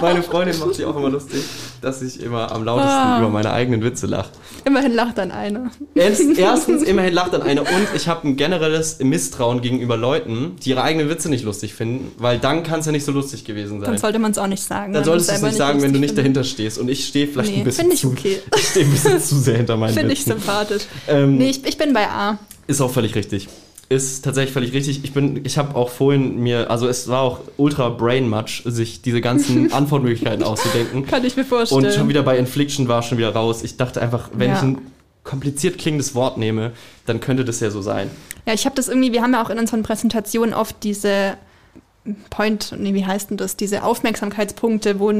[0.00, 1.44] meine Freundin macht sich auch immer lustig,
[1.82, 3.18] dass ich immer am lautesten Ah.
[3.18, 4.30] über meine eigenen Witze lache.
[4.64, 5.70] Immerhin lacht dann einer.
[5.94, 10.70] Erst, erstens, immerhin lacht dann einer und ich habe ein generelles Misstrauen gegenüber Leuten, die
[10.70, 13.80] ihre eigenen Witze nicht lustig finden, weil dann kann es ja nicht so lustig gewesen
[13.80, 13.90] sein.
[13.90, 14.92] Dann sollte man es auch nicht sagen.
[14.92, 16.18] Dann wenn solltest du es nicht sagen, wenn du nicht findet.
[16.24, 16.78] dahinter stehst.
[16.78, 18.38] Und ich stehe vielleicht Nee, ein bisschen ich zu, okay.
[18.56, 20.38] ich stehe ein bisschen zu sehr hinter meinen Finde ich Witzen.
[20.40, 20.82] sympathisch.
[21.08, 22.38] Ähm, Nee, ich, ich bin bei A.
[22.68, 23.48] Ist auch völlig richtig.
[23.92, 25.04] Ist tatsächlich völlig richtig.
[25.04, 29.02] Ich bin, ich habe auch vorhin mir, also es war auch ultra brain much, sich
[29.02, 31.06] diese ganzen Antwortmöglichkeiten auszudenken.
[31.06, 31.84] Kann ich mir vorstellen.
[31.84, 33.62] Und schon wieder bei Infliction war schon wieder raus.
[33.62, 34.56] Ich dachte einfach, wenn Ja.
[34.56, 34.78] ich ein
[35.24, 36.72] kompliziert klingendes Wort nehme,
[37.06, 38.10] dann könnte das ja so sein.
[38.46, 41.36] Ja, ich habe das irgendwie, wir haben ja auch in unseren Präsentationen oft diese
[42.30, 45.12] Point, nee, wie heißt denn das, diese Aufmerksamkeitspunkte, wo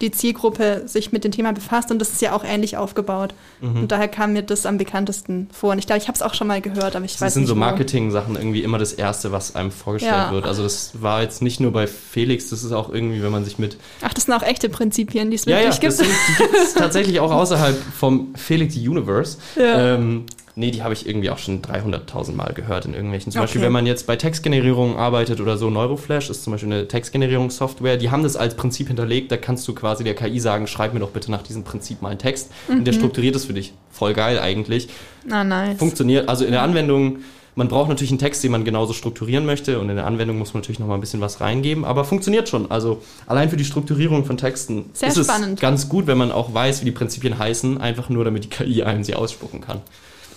[0.00, 3.34] die Zielgruppe sich mit dem Thema befasst und das ist ja auch ähnlich aufgebaut.
[3.60, 3.82] Mhm.
[3.82, 5.72] Und daher kam mir das am bekanntesten vor.
[5.72, 7.42] Und ich glaube, ich habe es auch schon mal gehört, aber ich Das weiß sind
[7.42, 7.58] nicht so wo.
[7.60, 10.32] Marketing-Sachen irgendwie immer das Erste, was einem vorgestellt Ja.
[10.32, 10.44] wird.
[10.46, 13.58] Also das war jetzt nicht nur bei Felix, das ist auch irgendwie, wenn man sich
[13.58, 16.08] mit Ach, das sind auch echte Prinzipien, die es Ja, ja, wirklich das gibt.
[16.10, 19.38] sind, die gibt es tatsächlich auch außerhalb vom Felix Universe.
[19.56, 19.94] Ja.
[19.96, 20.26] Ähm,
[20.58, 23.32] nee, die habe ich irgendwie auch schon 300.000 Mal gehört in irgendwelchen.
[23.32, 23.44] Zum Okay.
[23.46, 27.96] Beispiel, wenn man jetzt bei Textgenerierung arbeitet oder so, Neuroflash ist zum Beispiel eine Textgenerierungssoftware,
[27.96, 31.00] die haben das als Prinzip hinterlegt, da kannst du quasi der KI sagen, schreib mir
[31.00, 32.84] doch bitte nach diesem Prinzip mal einen Text und Mhm.
[32.84, 33.72] der strukturiert es für dich.
[33.90, 34.88] Voll geil eigentlich.
[35.30, 35.78] Ah, nice.
[35.78, 37.18] Funktioniert, also in der Anwendung,
[37.54, 40.54] man braucht natürlich einen Text, den man genauso strukturieren möchte und in der Anwendung muss
[40.54, 42.70] man natürlich noch mal ein bisschen was reingeben, aber funktioniert schon.
[42.70, 45.54] Also allein für die Strukturierung von Texten Sehr ist spannend.
[45.54, 48.48] es ganz gut, wenn man auch weiß, wie die Prinzipien heißen, einfach nur damit die
[48.48, 49.80] KI einem sie ausspucken kann.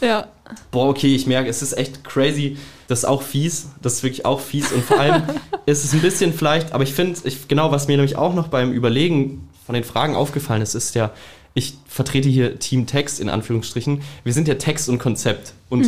[0.02, 0.28] Ja.
[0.72, 2.58] Boah, okay, ich merke, es ist echt crazy.
[2.88, 3.70] Das ist auch fies.
[3.82, 4.72] Das ist wirklich auch fies.
[4.72, 5.24] Und vor allem
[5.66, 8.48] ist es ein bisschen vielleicht, aber ich finde, ich, genau, was mir nämlich auch noch
[8.50, 11.12] beim Überlegen von den Fragen aufgefallen ist, ist ja,
[11.54, 14.02] ich vertrete hier Team Text in Anführungsstrichen.
[14.24, 15.54] Wir sind ja Text und Konzept.
[15.70, 15.86] Und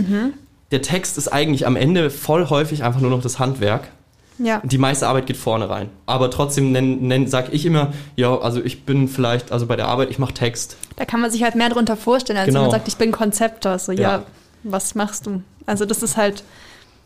[0.71, 3.89] der Text ist eigentlich am Ende voll häufig einfach nur noch das Handwerk.
[4.39, 4.61] Ja.
[4.63, 5.89] Die meiste Arbeit geht vorne rein.
[6.05, 9.87] Aber trotzdem nenn, nenn, sag ich immer, ja, also ich bin vielleicht, also bei der
[9.87, 10.75] Arbeit, ich mache Text.
[10.95, 12.61] Da kann man sich halt mehr drunter vorstellen, als Genau.
[12.61, 13.77] wenn man sagt, ich bin Konzeptor.
[13.79, 14.01] So, ja.
[14.01, 14.23] Ja.
[14.63, 15.41] was machst du?
[15.65, 16.43] Also das ist halt,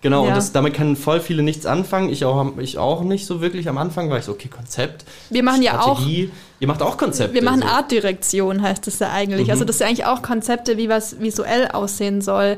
[0.02, 0.30] Genau, Ja.
[0.30, 2.10] und das, damit können voll viele nichts anfangen.
[2.10, 5.06] Ich auch, ich auch nicht so wirklich am Anfang, weil ich so, okay, Konzept.
[5.32, 6.30] wir machen ja auch, Strategie.
[6.60, 7.34] Ihr macht auch Konzepte.
[7.34, 7.68] wir machen so.
[7.68, 9.48] Artdirektion, heißt das ja eigentlich.
[9.48, 9.52] Mhm.
[9.52, 12.58] Also das sind eigentlich auch Konzepte, wie was visuell aussehen soll.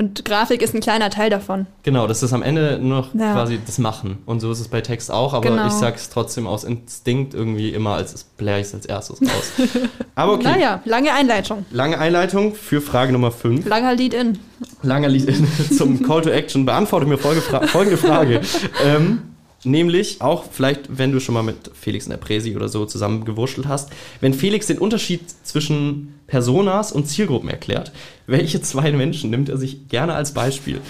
[0.00, 1.66] Und Grafik ist ein kleiner Teil davon.
[1.82, 3.34] Genau, das ist am Ende nur noch Ja.
[3.34, 4.16] quasi das Machen.
[4.24, 5.66] Und so ist es bei Text auch, aber Genau.
[5.66, 9.52] ich sag's trotzdem aus Instinkt irgendwie immer, als blär ich als erstes raus.
[10.14, 11.66] aber okay, Naja, lange Einleitung.
[11.70, 13.66] lange Einleitung für Frage Nummer 5.
[13.66, 14.38] Langer Lead-In.
[14.82, 15.46] Langer Lied in,
[15.76, 16.64] zum Call to Action.
[16.64, 18.40] Beantworte mir folgende Frage.
[18.82, 19.20] ähm,
[19.64, 23.68] nämlich auch vielleicht, wenn du schon mal mit Felix in der Präsi oder so zusammengewurschtelt
[23.68, 23.90] hast,
[24.20, 27.92] wenn Felix den Unterschied zwischen Personas und Zielgruppen erklärt,
[28.26, 30.80] welche zwei Menschen nimmt er sich gerne als Beispiel?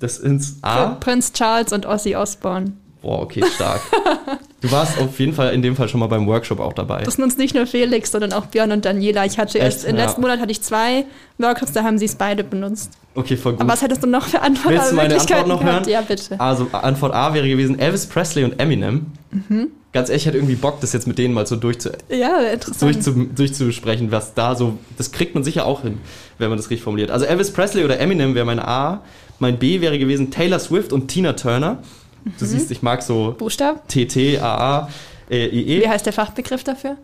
[0.00, 0.90] Das sind A.
[0.90, 2.72] Prinz Charles und Ozzy Osbourne.
[3.06, 3.80] Boah, okay, stark.
[4.62, 7.02] Du warst auf jeden Fall in dem Fall schon mal beim Workshop auch dabei.
[7.04, 9.24] Das sind uns nicht nur Felix, sondern auch Björn und Daniela.
[9.26, 10.04] Ich hatte erst, im Ja.
[10.06, 11.04] letzten Monat hatte ich zwei
[11.38, 12.92] Workshops, da haben sie es beide benutzt.
[13.14, 13.60] Okay, voll gut.
[13.60, 14.76] Aber was hättest du noch für Antworten?
[14.78, 15.86] Willst du meine Antwort noch hören?
[15.88, 16.40] Ja, bitte.
[16.40, 19.06] Also Antwort A wäre gewesen Elvis Presley und Eminem.
[19.30, 19.68] Mhm.
[19.92, 22.38] Ganz ehrlich, ich hätte irgendwie Bock, das jetzt mit denen mal so durchzu Ja,
[22.80, 24.78] durchzu durchzusprechen, was da so.
[24.96, 25.98] Das kriegt man sicher auch hin,
[26.38, 27.10] wenn man das richtig formuliert.
[27.10, 29.02] Also Elvis Presley oder Eminem wäre mein A.
[29.38, 31.78] Mein B wäre gewesen Taylor Swift und Tina Turner.
[32.38, 32.48] Du Mhm.
[32.48, 33.88] siehst, ich mag so Buchstab?
[33.88, 34.88] T, T, A, A,
[35.30, 36.96] äh, I, Wie heißt der Fachbegriff dafür?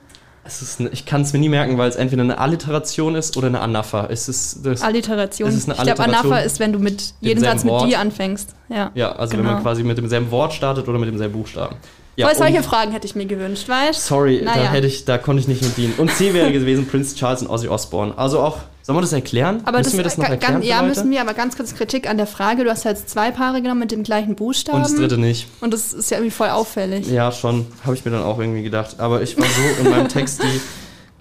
[0.78, 3.60] Eine, ich kann es mir nie merken, weil es entweder eine Alliteration ist oder eine
[3.60, 4.08] Anapher.
[4.10, 5.48] Es ist das, Alliteration.
[5.48, 6.32] Es ist eine ich glaube, Alliteration.
[6.32, 7.88] Anapher ist, wenn du mit jedem Satz mit Wort.
[7.88, 8.56] die anfängst.
[8.68, 8.90] Ja.
[8.94, 9.52] ja, also wenn genau.
[9.54, 11.76] man quasi mit demselben Wort startet oder mit demselben Buchstaben.
[12.16, 14.70] Ja, und- solche Fragen hätte ich mir gewünscht, weißt Sorry, da Naja.
[14.70, 15.94] hätte ich, da konnte ich nicht mit dienen.
[15.96, 18.12] Und C wäre gewesen Prince Charles und Ozzy Osbourne.
[18.18, 19.62] Also auch, sollen wir das erklären?
[19.64, 20.54] Aber müssen wir das noch erklären?
[20.56, 22.64] ganz, Ja, müssen wir, aber ganz kurz Kritik an der Frage.
[22.64, 24.76] Du hast jetzt zwei Paare genommen mit dem gleichen Buchstaben.
[24.78, 25.46] Und das dritte nicht.
[25.62, 27.06] Und das ist ja irgendwie voll auffällig.
[27.08, 28.96] Ja, schon, habe ich mir dann auch irgendwie gedacht.
[28.98, 30.60] Aber ich war so in meinem Texti,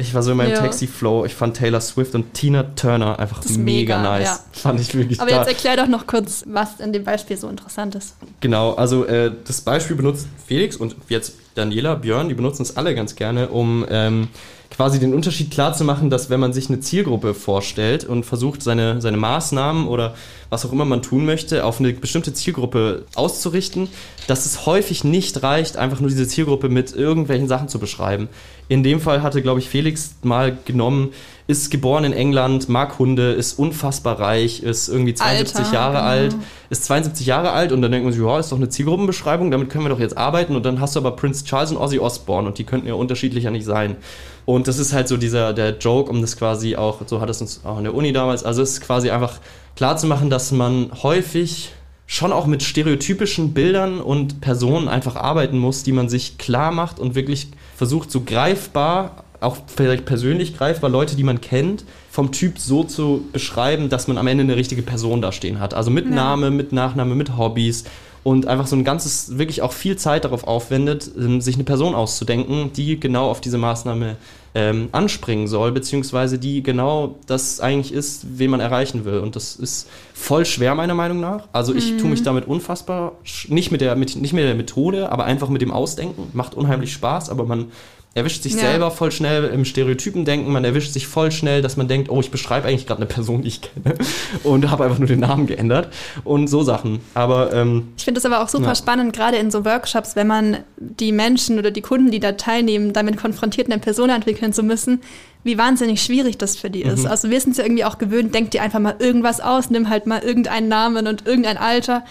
[0.02, 0.62] ich war so in meinem Ja.
[0.62, 1.26] Texti-Flow.
[1.26, 4.26] Ich fand Taylor Swift und Tina Turner einfach mega, mega, nice.
[4.28, 4.40] ja.
[4.52, 5.38] Fand ich wirklich Aber da.
[5.40, 8.16] jetzt erklär doch noch kurz, was in dem Beispiel so interessant ist.
[8.42, 12.96] Genau, also äh, das Beispiel benutzt Felix und jetzt Daniela, Björn, die benutzen es alle
[12.96, 14.28] ganz gerne, um ähm,
[14.72, 18.64] quasi den Unterschied klar zu machen, dass wenn man sich eine Zielgruppe vorstellt und versucht,
[18.64, 20.16] seine, seine Maßnahmen oder
[20.50, 23.90] was auch immer man tun möchte, auf eine bestimmte Zielgruppe auszurichten,
[24.28, 28.30] dass es häufig nicht reicht, einfach nur diese Zielgruppe mit irgendwelchen Sachen zu beschreiben.
[28.70, 31.12] In dem Fall hatte, glaube ich, Felix mal genommen,
[31.52, 36.06] ist geboren in England, mag Hunde, ist unfassbar reich, ist irgendwie 72 Alter, Jahre genau.
[36.06, 36.36] alt,
[36.70, 39.70] ist 72 Jahre alt und dann denkt man sich, ja, ist doch eine Zielgruppenbeschreibung, damit
[39.70, 42.48] können wir doch jetzt arbeiten und dann hast du aber Prince Charles und Ozzy Osbourne
[42.48, 43.98] und die könnten ja unterschiedlicher nicht sein.
[44.46, 47.42] Und das ist halt so dieser, der Joke, um das quasi auch, so hat es
[47.42, 49.40] uns auch in der Uni damals, also es ist quasi einfach
[49.76, 51.74] klar zu machen, dass man häufig
[52.08, 57.00] schon auch mit stereotypischen Bildern und Personen einfach arbeiten muss, die man sich klar macht
[57.00, 57.48] und wirklich
[57.78, 63.26] versucht, so greifbar auch vielleicht persönlich greifbar, Leute, die man kennt, vom Typ so zu
[63.34, 65.74] beschreiben, dass man am Ende eine richtige Person da stehen hat.
[65.74, 66.12] Also mit ja.
[66.12, 67.84] Name, mit Nachname, mit Hobbys
[68.24, 71.96] und einfach so ein ganzes, wirklich auch viel Zeit darauf aufwendet, ähm, sich eine Person
[71.96, 74.18] auszudenken, die genau auf diese Maßnahme
[74.54, 79.20] ähm, anspringen soll, beziehungsweise die genau das eigentlich ist, wen man erreichen will.
[79.20, 81.48] Und das ist voll schwer, meiner Meinung nach.
[81.52, 81.98] Also ich mhm.
[81.98, 83.14] tue mich damit unfassbar,
[83.48, 86.30] nicht mit, der, mit, nicht mit der Methode, aber einfach mit dem Ausdenken.
[86.34, 87.72] Macht unheimlich Spaß, aber man
[88.14, 88.60] erwischt sich ja.
[88.60, 92.30] selber voll schnell im Stereotypen-Denken, man erwischt sich voll schnell, dass man denkt, oh, ich
[92.30, 93.96] beschreibe eigentlich gerade eine Person, die ich kenne
[94.44, 95.94] und habe einfach nur den Namen geändert
[96.26, 97.00] und so Sachen.
[97.14, 98.76] Aber ähm, ich finde das aber auch super ja.
[98.76, 102.92] spannend, gerade in so Workshops, wenn man die Menschen oder die Kunden, die da teilnehmen,
[102.92, 105.02] damit konfrontiert, eine Person entwickeln zu müssen,
[105.46, 107.06] wie wahnsinnig schwierig das für die ist.
[107.06, 107.12] Mhm.
[107.12, 109.90] Also wir sind es ja irgendwie auch gewöhnt, denkt dir einfach mal irgendwas aus, nimm
[109.90, 112.04] halt mal irgendeinen Namen und irgendein Alter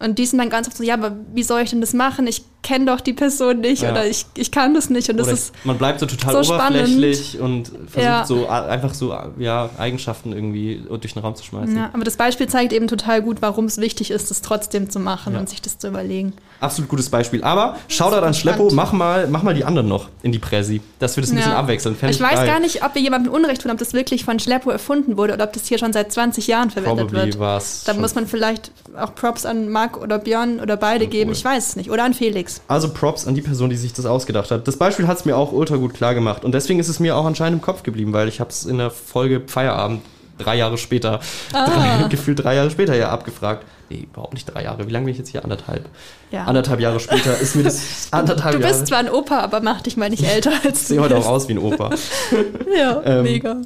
[0.00, 2.26] und die sind dann ganz oft so, ja, aber wie soll ich denn das machen?
[2.26, 3.92] Ich kenne doch die Person nicht ja.
[3.92, 5.08] oder ich, ich kann das nicht.
[5.08, 7.70] Und das ist man bleibt so total so oberflächlich spannend.
[7.70, 8.26] und versucht ja.
[8.26, 11.76] so einfach so ja, Eigenschaften irgendwie durch den Raum zu schmeißen.
[11.76, 14.98] Ja, aber das Beispiel zeigt eben total gut, warum es wichtig ist, das trotzdem zu
[14.98, 16.32] machen und sich das zu überlegen.
[16.60, 17.44] Absolut gutes Beispiel.
[17.44, 20.80] Aber schau da an Schleppo, mach mal, mach mal die anderen noch in die Präsi,
[20.98, 21.94] dass wir das ein bisschen abwechseln.
[21.94, 24.38] Fänd ich, ich weiß gar nicht, ob wir jemandem Unrecht tun, ob das wirklich von
[24.40, 27.64] Schleppo erfunden wurde oder ob das hier schon seit 20 Jahren verwendet Probably wird.
[27.86, 31.68] Da muss man vielleicht auch Props an Marc oder Björn oder beide geben, ich weiß
[31.68, 31.90] es nicht.
[31.90, 32.47] Oder an Felix.
[32.68, 34.66] Also Props an die Person, die sich das ausgedacht hat.
[34.66, 37.16] Das Beispiel hat es mir auch ultra gut klar gemacht und deswegen ist es mir
[37.16, 40.02] auch anscheinend im Kopf geblieben, weil ich habe es in der Folge Feierabend
[40.38, 41.20] drei Jahre später,
[41.52, 41.66] ah.
[42.00, 43.64] drei, gefühlt drei Jahre später ja abgefragt.
[43.90, 44.86] Nee, überhaupt nicht drei Jahre.
[44.86, 45.42] Wie lange bin ich jetzt hier?
[45.42, 45.88] Anderthalb.
[46.30, 46.44] Ja.
[46.44, 48.84] Anderthalb Jahre später ist mir das anderthalb Du bist Jahre.
[48.84, 50.70] zwar ein Opa, aber mach dich mal nicht älter als du.
[50.70, 51.90] Ich sehe heute auch aus wie ein Opa.
[52.78, 53.56] ja, ähm, mega.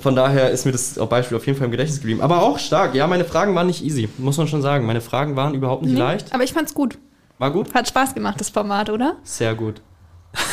[0.00, 2.20] Von daher ist mir das Beispiel auf jeden Fall im Gedächtnis geblieben.
[2.20, 2.94] Aber auch stark.
[2.94, 4.84] Ja, meine Fragen waren nicht easy, muss man schon sagen.
[4.86, 6.34] Meine Fragen waren überhaupt nicht nee, leicht.
[6.34, 6.98] Aber ich fand's gut.
[7.38, 7.72] War gut?
[7.74, 9.16] Hat Spaß gemacht, das Format, oder?
[9.22, 9.80] Sehr gut.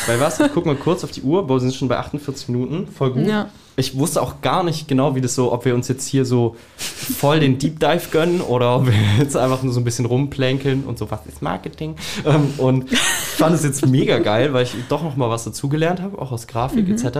[0.06, 0.40] Bei was?
[0.40, 1.46] Ich guck mal kurz auf die Uhr.
[1.46, 2.88] Boah, wir sind schon bei 48 Minuten.
[2.88, 3.26] Voll gut.
[3.26, 3.50] Ja.
[3.76, 6.56] Ich wusste auch gar nicht genau, wie das so, ob wir uns jetzt hier so
[6.76, 10.84] voll den Deep Dive gönnen oder ob wir jetzt einfach nur so ein bisschen rumplänkeln
[10.84, 11.96] und so, was ist Marketing?
[12.24, 16.00] Ähm, und ich fand es jetzt mega geil, weil ich doch noch mal was dazugelernt
[16.00, 16.94] habe, auch aus Grafik mhm.
[16.94, 17.18] etc.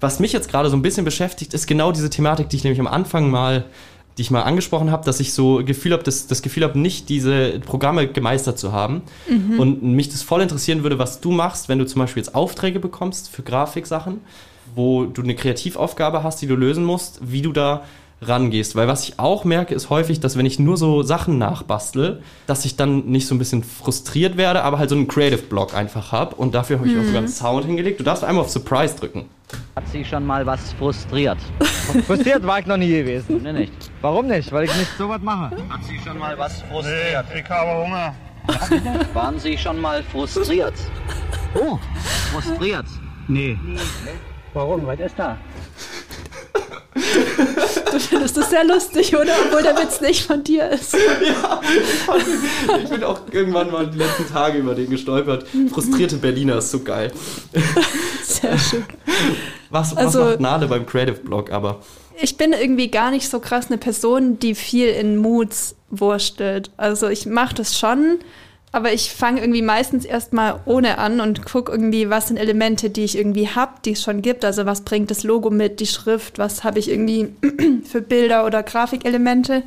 [0.00, 2.80] Was mich jetzt gerade so ein bisschen beschäftigt, ist genau diese Thematik, die ich nämlich
[2.80, 3.66] am Anfang mal
[4.16, 7.08] die ich mal angesprochen habe, dass ich so Gefühl habe, das, das Gefühl habe, nicht
[7.08, 9.02] diese Programme gemeistert zu haben.
[9.28, 9.60] Mhm.
[9.60, 12.80] Und mich das voll interessieren würde, was du machst, wenn du zum Beispiel jetzt Aufträge
[12.80, 14.20] bekommst für Grafiksachen,
[14.74, 17.82] wo du eine Kreativaufgabe hast, die du lösen musst, wie du da
[18.22, 18.74] rangehst.
[18.74, 22.64] Weil was ich auch merke, ist häufig, dass wenn ich nur so Sachen nachbastel, dass
[22.64, 26.12] ich dann nicht so ein bisschen frustriert werde, aber halt so einen Creative Block einfach
[26.12, 26.36] habe.
[26.36, 27.00] Und dafür habe ich mhm.
[27.00, 28.00] auch sogar einen Sound hingelegt.
[28.00, 29.26] Du darfst einmal auf Surprise drücken.
[29.96, 31.38] Sie schon mal was frustriert?
[32.06, 33.40] frustriert war ich noch nie gewesen.
[33.42, 33.72] Nee, nicht.
[34.02, 34.52] Warum nicht?
[34.52, 35.56] Weil ich nicht so was mache.
[35.70, 37.24] Hat Sie schon mal was frustriert?
[37.32, 38.14] Nee, ich habe Hunger.
[39.14, 40.74] Waren Sie schon mal frustriert?
[41.54, 41.78] Oh,
[42.30, 42.84] frustriert?
[43.26, 43.58] Nee.
[43.64, 43.78] nee.
[44.52, 44.86] Warum?
[44.86, 45.38] Was ist da?
[46.94, 49.32] Du findest das sehr lustig, oder?
[49.46, 50.94] Obwohl der Witz nicht von dir ist.
[51.26, 51.60] Ja,
[52.82, 55.46] ich bin auch irgendwann mal die letzten Tage über den gestolpert.
[55.72, 57.12] Frustrierte Berliner ist so geil.
[58.40, 58.84] Sehr schön.
[59.70, 61.80] Was, was also, macht Nade beim Creative Blog aber?
[62.20, 66.70] Ich bin irgendwie gar nicht so krass eine Person, die viel in Moods wurstelt.
[66.76, 68.18] Also ich mache das schon,
[68.72, 73.04] aber ich fange irgendwie meistens erstmal ohne an und gucke irgendwie, was sind Elemente, die
[73.04, 74.44] ich irgendwie habe, die es schon gibt.
[74.44, 77.28] Also was bringt das Logo mit, die Schrift, was habe ich irgendwie
[77.84, 79.62] für Bilder oder Grafikelemente.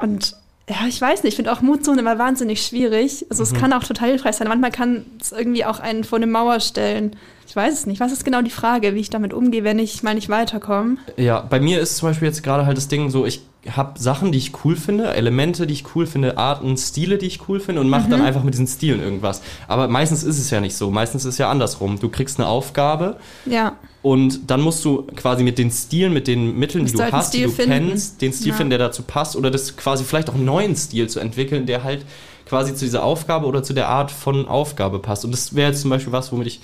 [0.00, 0.36] Und
[0.68, 3.26] ja, ich weiß nicht, ich finde auch Mutzonen immer wahnsinnig schwierig.
[3.30, 3.48] Also mhm.
[3.48, 4.46] es kann auch total hilfreich sein.
[4.48, 7.16] Manchmal kann es irgendwie auch einen vor eine Mauer stellen.
[7.50, 7.98] Ich weiß es nicht.
[7.98, 10.98] Was ist genau die Frage, wie ich damit umgehe, wenn ich mal nicht weiterkomme?
[11.16, 14.30] Ja, bei mir ist zum Beispiel jetzt gerade halt das Ding so, ich habe Sachen,
[14.30, 17.80] die ich cool finde, Elemente, die ich cool finde, Arten, Stile, die ich cool finde
[17.80, 18.10] und mache Mhm.
[18.12, 19.42] dann einfach mit diesen Stilen irgendwas.
[19.66, 20.92] Aber meistens ist es ja nicht so.
[20.92, 21.98] Meistens ist es ja andersrum.
[21.98, 23.72] Du kriegst eine Aufgabe Ja.
[24.00, 27.34] und dann musst du quasi mit den Stilen, mit den Mitteln, die du halt hast,
[27.34, 27.88] die du finden.
[27.88, 28.54] kennst, den Stil Ja.
[28.54, 31.82] finden, der dazu passt oder das quasi vielleicht auch einen neuen Stil zu entwickeln, der
[31.82, 32.06] halt
[32.48, 35.24] quasi zu dieser Aufgabe oder zu der Art von Aufgabe passt.
[35.24, 36.60] Und das wäre jetzt zum Beispiel was, womit ich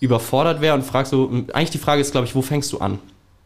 [0.00, 2.98] überfordert wäre und frag so, eigentlich die Frage ist, glaube ich, wo fängst du an,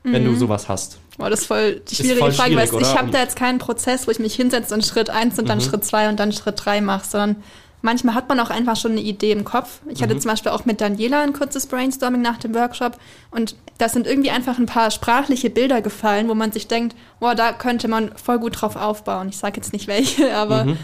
[0.03, 0.99] wenn du sowas hast?
[1.19, 4.07] Boah, das ist voll die schwierige voll Frage, weil ich habe da jetzt keinen Prozess,
[4.07, 5.63] wo ich mich hinsetze und Schritt 1 und dann Mhm.
[5.63, 7.37] Schritt 2 und dann Schritt 3 mache, sondern
[7.83, 9.81] manchmal hat man auch einfach schon eine Idee im Kopf.
[9.89, 10.05] Ich Mhm.
[10.05, 12.97] hatte zum Beispiel auch mit Daniela ein kurzes Brainstorming nach dem Workshop
[13.31, 17.35] und da sind irgendwie einfach ein paar sprachliche Bilder gefallen, wo man sich denkt, boah,
[17.35, 19.29] da könnte man voll gut drauf aufbauen.
[19.29, 20.77] Ich sage jetzt nicht welche, aber Mhm.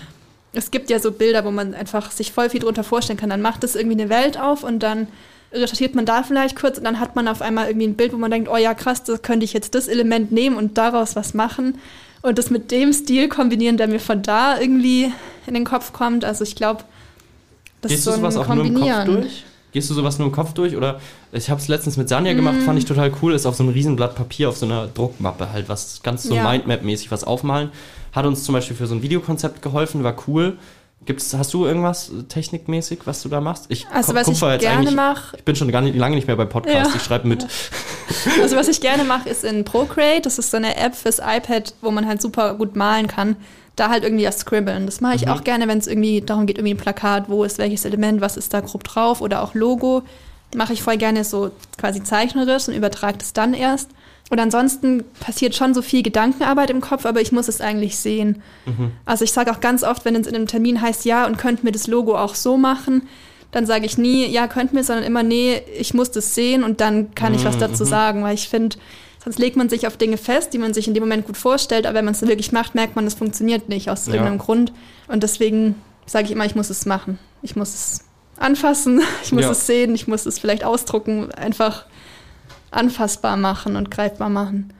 [0.53, 3.31] es gibt ja so Bilder, wo man einfach sich voll viel drunter vorstellen kann.
[3.31, 5.09] Dann macht es irgendwie eine Welt auf und dann
[5.61, 8.17] recherchiert man da vielleicht kurz und dann hat man auf einmal irgendwie ein Bild, wo
[8.17, 11.35] man denkt, oh ja, krass, da könnte ich jetzt das Element nehmen und daraus was
[11.35, 11.79] machen
[12.23, 15.13] und das mit dem Stil kombinieren, der mir von da irgendwie
[15.47, 16.25] in den Kopf kommt.
[16.25, 16.85] Also ich glaube,
[17.83, 19.45] das Gehst ist so du ein sowas auch nur im Kopf durch?
[19.73, 20.75] Gehst du sowas nur im Kopf durch?
[20.77, 21.01] Oder
[21.33, 22.89] ich habe es letztens mit Sanja gemacht, fand ich Mm.
[22.89, 23.35] total cool.
[23.35, 26.49] Ist auf so einem Riesenblatt Papier, auf so einer Druckmappe halt, was ganz so Ja.
[26.51, 27.71] Mindmap-mäßig was aufmalen.
[28.13, 30.57] Hat uns zum Beispiel für so ein Videokonzept geholfen, war cool.
[31.07, 33.67] Gibt's, hast du irgendwas technikmäßig, was du da machst?
[33.69, 36.45] Ich Also was ich gerne mache, Ich bin schon gar nicht, lange nicht mehr bei
[36.45, 36.91] Podcasts.
[36.93, 36.97] Ja.
[36.97, 37.47] Ich schreibe mit.
[38.41, 40.23] Also was ich gerne mache, ist in Procreate.
[40.23, 43.37] Das ist so eine App fürs iPad, wo man halt super gut malen kann.
[43.77, 44.87] Da halt irgendwie das Scribbeln.
[44.87, 45.33] Das mache ich Mhm.
[45.33, 48.37] auch gerne, wenn es irgendwie darum geht, irgendwie ein Plakat, wo ist welches Element, was
[48.37, 50.03] ist da grob drauf oder auch Logo.
[50.55, 53.91] Mache ich voll gerne so quasi zeichnerisch und übertrage das dann erst.
[54.29, 58.43] Und ansonsten passiert schon so viel Gedankenarbeit im Kopf, aber ich muss es eigentlich sehen.
[58.65, 58.91] Mhm.
[59.05, 61.65] Also ich sage auch ganz oft, wenn es in einem Termin heißt, ja, und könnten
[61.65, 63.09] wir das Logo auch so machen,
[63.53, 66.81] dann sage ich nie, ja, könnten wir, sondern immer, nee, ich muss das sehen und
[66.81, 68.77] dann kann ich was dazu sagen, weil ich finde,
[69.23, 71.87] sonst legt man sich auf Dinge fest, die man sich in dem Moment gut vorstellt,
[71.87, 74.15] aber wenn man es wirklich macht, merkt man, das funktioniert nicht aus Ja.
[74.15, 74.73] irgendeinem Grund.
[75.07, 77.21] Und deswegen sage ich immer, ich muss es machen.
[77.43, 78.05] Ich muss es
[78.39, 79.53] anfassen, ich muss Ja.
[79.53, 81.87] es sehen, ich muss es vielleicht ausdrucken, einfach
[82.71, 84.73] anfassbar machen und greifbar machen.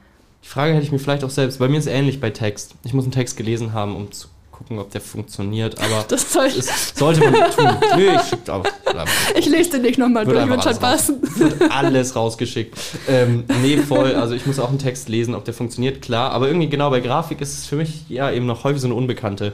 [0.43, 1.59] Die Frage hätte ich mir vielleicht auch selbst.
[1.59, 2.75] Bei mir ist es ähnlich bei Text.
[2.83, 4.27] Ich muss einen Text gelesen haben, um zu
[4.57, 5.79] gucken, ob der funktioniert.
[5.79, 7.77] Aber Das es sollte man tun.
[7.95, 8.65] Nö, ich schicke auch.
[9.37, 11.21] ich lese den nicht nochmal durch, wird schon alles passen.
[11.21, 12.77] Wird alles rausgeschickt.
[13.07, 14.15] Ähm, nee, voll.
[14.15, 16.31] Also ich muss auch einen Text lesen, ob der funktioniert, klar.
[16.31, 18.95] Aber irgendwie genau bei Grafik ist es für mich ja eben noch häufig so eine
[18.95, 19.53] Unbekannte.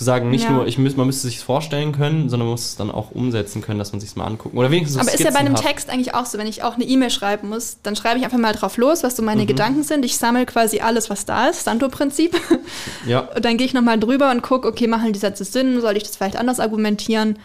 [0.00, 0.52] Zu sagen, nicht Ja.
[0.52, 3.60] nur, ich müß, man müsste sich vorstellen können, sondern man muss es dann auch umsetzen
[3.60, 4.56] können, dass man sich mal angucken.
[4.56, 5.66] Oder wenigstens so Aber ist ja bei einem skizzenhaft.
[5.76, 8.38] Text eigentlich auch so, wenn ich auch eine E-Mail schreiben muss, dann schreibe ich einfach
[8.38, 9.26] mal drauf los, was so Mhm.
[9.26, 10.02] meine Gedanken sind.
[10.06, 12.34] Ich sammle quasi alles, was da ist, Santo-Prinzip.
[13.06, 15.78] Ja, Und dann gehe ich nochmal drüber und gucke, okay, machen die Sätze Sinn?
[15.82, 17.38] Soll ich das vielleicht anders argumentieren?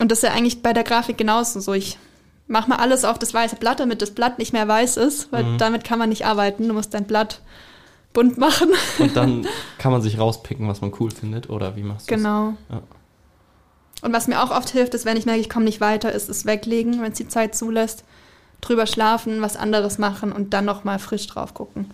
[0.00, 1.72] Und das ist ja eigentlich bei der Grafik genauso so.
[1.74, 1.98] Ich
[2.46, 5.42] mache mal alles auf das weiße Blatt, damit das Blatt nicht mehr weiß ist, weil
[5.42, 5.58] Mhm.
[5.58, 6.68] damit kann man nicht arbeiten.
[6.68, 7.40] Du musst dein Blatt
[8.12, 8.68] bunt machen.
[8.98, 9.46] und dann
[9.78, 11.50] kann man sich rauspicken, was man cool findet.
[11.50, 12.54] Oder wie machst du genau.
[12.70, 12.82] Ja.
[14.02, 16.28] Und was mir auch oft hilft, ist, wenn ich merke, ich komme nicht weiter, ist
[16.28, 18.04] es weglegen, wenn es die Zeit zulässt.
[18.60, 21.90] Drüber schlafen, was anderes machen und dann nochmal frisch drauf gucken.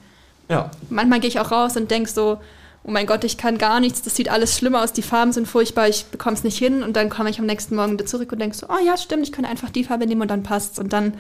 [0.49, 2.39] Ja, Manchmal gehe ich auch raus und denke so,
[2.85, 5.47] oh mein Gott, ich kann gar nichts, das sieht alles schlimmer aus, die Farben sind
[5.47, 6.83] furchtbar, ich bekomme es nicht hin.
[6.83, 9.25] Und dann komme ich am nächsten Morgen wieder zurück und denke so, oh ja, stimmt,
[9.25, 10.79] ich könnte einfach die Farbe nehmen und dann passt's.
[10.79, 11.15] Und dann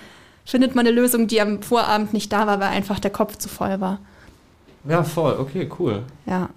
[0.44, 3.50] findet man eine Lösung, die am Vorabend nicht da war, weil einfach der Kopf zu
[3.50, 4.00] voll war.
[4.84, 5.36] Ja, voll.
[5.38, 6.02] Okay, cool.
[6.26, 6.48] Ja.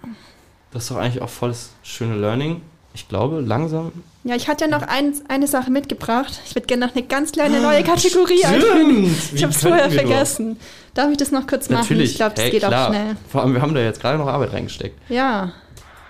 [0.72, 2.62] Das ist doch eigentlich auch volles schöne Learning.
[2.94, 3.92] Ich glaube, langsam.
[4.24, 6.40] Ja, ich hatte ja noch ein, eine Sache mitgebracht.
[6.44, 9.10] Ich würde gerne noch eine ganz kleine neue Kategorie einfügen.
[9.10, 9.34] Ah, Stimmt!
[9.34, 10.60] Ich habe es vorher vergessen.
[10.94, 11.82] Darf ich das noch kurz machen?
[11.82, 12.12] Natürlich.
[12.12, 12.88] Ich glaube, das hey, geht klar.
[12.88, 13.16] auch schnell.
[13.30, 14.98] Vor allem, wir haben da jetzt gerade noch Arbeit reingesteckt.
[15.08, 15.52] Ja.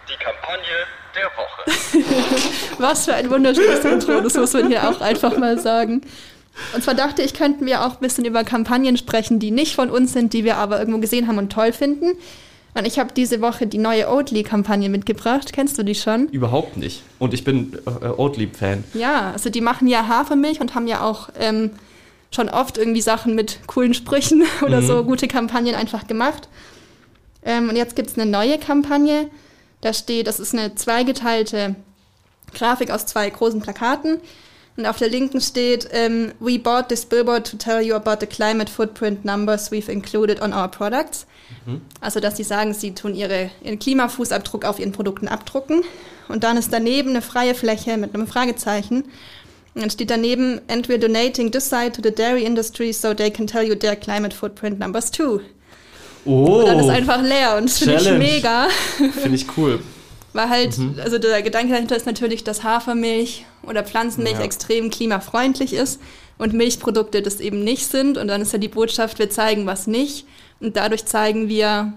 [0.09, 0.67] Die Kampagne
[1.15, 2.79] der Woche.
[2.79, 6.03] Was für ein wunderschönes Intro, das muss man hier auch einfach mal sagen.
[6.75, 9.91] Und zwar dachte ich, könnten wir auch ein bisschen über Kampagnen sprechen, die nicht von
[9.91, 12.13] uns sind, die wir aber irgendwo gesehen haben und toll finden.
[12.75, 15.53] Und ich habe diese Woche die neue Oatly-Kampagne mitgebracht.
[15.53, 16.29] Kennst du die schon?
[16.29, 17.03] Überhaupt nicht.
[17.19, 18.85] Und ich bin äh, Oatly-Fan.
[18.95, 21.71] Ja, also die machen ja Hafermilch und haben ja auch ähm,
[22.31, 24.87] schon oft irgendwie Sachen mit coolen Sprüchen oder Mhm.
[24.87, 26.49] so gute Kampagnen einfach gemacht.
[27.45, 29.29] Ähm, und jetzt gibt's eine neue Kampagne.
[29.83, 31.75] Da steht, das ist eine zweigeteilte
[32.55, 34.19] Grafik aus zwei großen Plakaten.
[34.77, 38.27] Und auf der linken steht, ähm, We bought this billboard to tell you about the
[38.27, 41.27] climate footprint numbers we've included on our products.
[42.01, 45.83] Also, dass sie sagen, sie tun ihre, ihren Klimafußabdruck auf ihren Produkten abdrucken.
[46.29, 49.05] Und dann ist daneben eine freie Fläche mit einem Fragezeichen.
[49.75, 53.31] Und dann steht daneben, and we're donating this site to the dairy industry so they
[53.31, 55.41] can tell you their climate footprint numbers too.
[56.25, 58.69] Oh, Und dann ist einfach leer und das finde ich mega.
[58.97, 59.81] finde ich cool.
[60.33, 64.45] Weil halt, also der Gedanke dahinter ist natürlich, dass Hafermilch oder Pflanzenmilch Ja.
[64.45, 66.01] extrem klimafreundlich ist
[66.39, 68.17] und Milchprodukte das eben nicht sind.
[68.17, 70.27] Und dann ist ja die Botschaft, wir zeigen was nicht.
[70.61, 71.93] Und dadurch zeigen wir,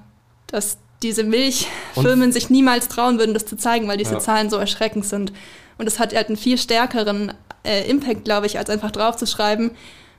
[0.48, 4.20] dass diese Milchfirmen sich niemals trauen würden, das zu zeigen, weil diese Ja.
[4.20, 5.32] Zahlen so erschreckend sind.
[5.78, 7.34] Und es hat halt einen viel stärkeren
[7.64, 9.72] äh, Impact, glaube ich, als einfach draufzuschreiben.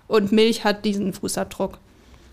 [0.08, 1.72] Und Milch hat diesen Fußabdruck.
[1.72, 1.78] Und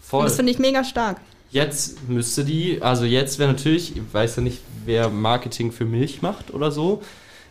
[0.02, 0.24] Voll.
[0.26, 1.18] das finde ich mega stark.
[1.54, 6.22] Jetzt müsste die, also jetzt wäre natürlich, ich weiß ja nicht, wer Marketing für Milch
[6.24, 7.02] macht oder so.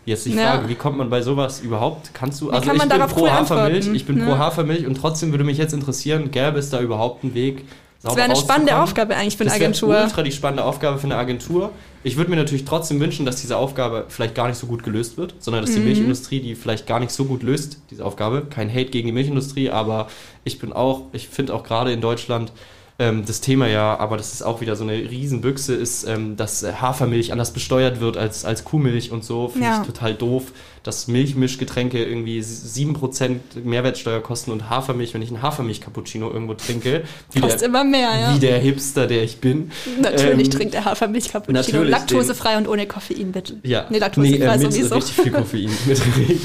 [0.05, 0.55] Jetzt die Ja.
[0.55, 2.13] Frage, wie kommt man bei sowas überhaupt?
[2.13, 4.39] Kannst du, also kann man ich bin pro cool Hafermilch, ich bin pro Ja.
[4.39, 7.65] Hafermilch und trotzdem würde mich jetzt interessieren, gäbe es da überhaupt einen Weg,
[8.03, 8.77] Das wäre eine spannende?
[8.77, 10.03] Aufgabe eigentlich für eine Das wäre Agentur.
[10.03, 11.71] ultra die spannende Aufgabe für eine Agentur.
[12.03, 15.17] Ich würde mir natürlich trotzdem wünschen, dass diese Aufgabe vielleicht gar nicht so gut gelöst
[15.17, 15.85] wird, sondern dass die Mhm.
[15.87, 18.43] Milchindustrie die vielleicht gar nicht so gut löst, diese Aufgabe.
[18.51, 20.09] Kein Hate gegen die Milchindustrie, aber
[20.43, 22.51] ich bin auch, ich finde auch gerade in Deutschland
[22.99, 26.63] ähm, das Thema ja, aber das ist auch wieder so eine Riesenbüchse, ist, ähm, dass
[26.63, 29.49] äh, Hafermilch anders besteuert wird als, als Kuhmilch und so.
[29.49, 29.81] Finde Ja.
[29.81, 30.53] ich total doof,
[30.83, 37.41] dass Milchmischgetränke irgendwie 7% Mehrwertsteuer kosten und Hafermilch, wenn ich einen Hafermilch-Cappuccino irgendwo trinke, wie
[37.41, 38.35] Kostet der, immer mehr, ja.
[38.35, 39.71] wie der Hipster, der ich bin.
[40.01, 41.59] Natürlich Ähm, trinkt er Hafermilch Cappuccino.
[41.59, 43.57] natürlich, Laktosefrei und ohne Koffein, bitte.
[43.63, 43.87] Ja.
[43.91, 44.95] Nee, laktosefrei äh, mit sowieso.
[44.97, 45.71] richtig viel Koffein.
[45.87, 46.01] mit,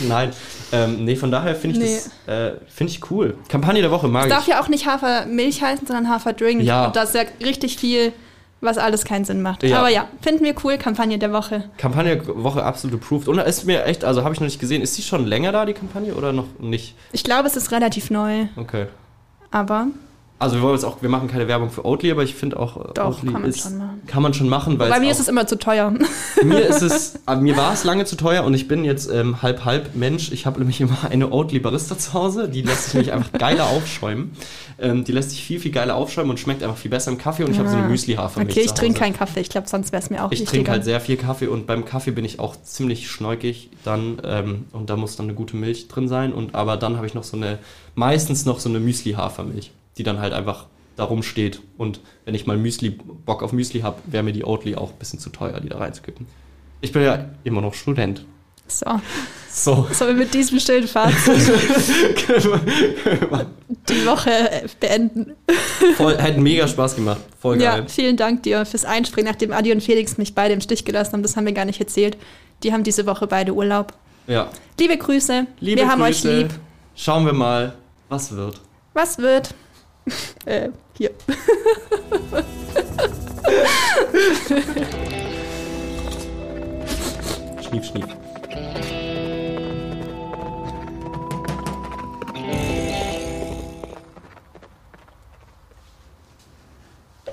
[0.08, 0.32] Nein.
[0.72, 2.00] Ähm, nee, von daher finde ich Nee.
[2.26, 3.38] das äh, finde ich cool.
[3.48, 4.34] Kampagne der Woche mag Es ich.
[4.36, 6.62] darf ja auch nicht Hafermilch heißen, sondern Haferdrink.
[6.64, 6.88] Ja.
[6.88, 8.12] Und das ist ja richtig viel,
[8.62, 9.64] was alles keinen Sinn macht.
[9.64, 9.80] Ja.
[9.80, 11.70] Aber ja, finden wir cool, Kampagne der Woche.
[11.78, 13.28] Kampagne der Woche absolut approved.
[13.28, 15.66] Und ist mir echt, also habe ich noch nicht gesehen, ist die schon länger da,
[15.66, 16.95] die Kampagne, oder noch nicht?
[17.12, 18.88] Ich glaube, es ist relativ neu, Okay.
[19.51, 19.88] aber
[20.40, 22.78] Also wir wollen jetzt auch, wir machen keine Werbung für Oatly, aber ich finde auch,
[22.78, 24.02] äh, Doch, Oatly kann man ist, schon machen.
[24.06, 25.92] kann man schon machen, weil bei mir auch- ist es immer zu teuer.
[26.44, 29.66] mir ist es, mir war es lange zu teuer und ich bin jetzt ähm, halb
[29.66, 30.32] halb Mensch.
[30.32, 33.66] Ich habe nämlich immer eine Oatly Barista zu Hause, die lässt sich nämlich einfach geiler
[33.70, 34.32] aufschäumen.
[34.80, 37.44] Ähm, die lässt sich viel viel geiler aufschäumen und schmeckt einfach viel besser im Kaffee
[37.44, 37.88] und ich habe so eine.
[37.88, 38.56] Müsli Hafermilch.
[38.56, 39.40] Okay, ich trinke keinen Kaffee.
[39.40, 41.84] Ich glaube, sonst wäre es mir auch Ich trinke halt sehr viel Kaffee und beim
[41.86, 45.88] Kaffee bin ich auch ziemlich schneukig dann ähm, und da muss dann eine gute Milch
[45.88, 47.58] drin sein und aber dann habe ich noch so eine
[47.96, 52.45] meistens noch so eine Müsli Hafermilch, die dann halt einfach da rumsteht und wenn ich
[52.48, 55.60] mal Müsli Bock auf Müsli habe, wäre mir die Oatly auch ein bisschen zu teuer,
[55.60, 56.26] die da reinzukippen.
[56.82, 58.26] Ich bin ja immer noch Student.
[58.68, 59.00] So,
[59.50, 59.88] So.
[59.93, 61.18] sollen wir mit diesem schönen Fazit
[63.89, 65.36] die Woche äh, beenden?
[65.95, 67.20] Voll, hat mega Spaß gemacht.
[67.39, 67.82] Voll geil.
[67.82, 71.14] Ja, vielen Dank dir fürs Einspringen, nachdem Adi und Felix mich beide im Stich gelassen
[71.14, 71.24] haben.
[71.24, 72.18] Das haben wir gar nicht erzählt.
[72.64, 73.93] Die haben diese Woche beide Urlaub.
[74.28, 74.50] Ja.
[74.80, 75.48] Liebe Grüße.
[75.60, 76.28] Liebe wir haben Grüße.
[76.30, 76.50] euch lieb.
[76.95, 77.74] Schauen wir mal,
[78.10, 78.60] was wird.
[78.93, 79.54] Was wird?
[80.45, 81.12] äh, hier.
[87.62, 88.05] Schnief, schnief.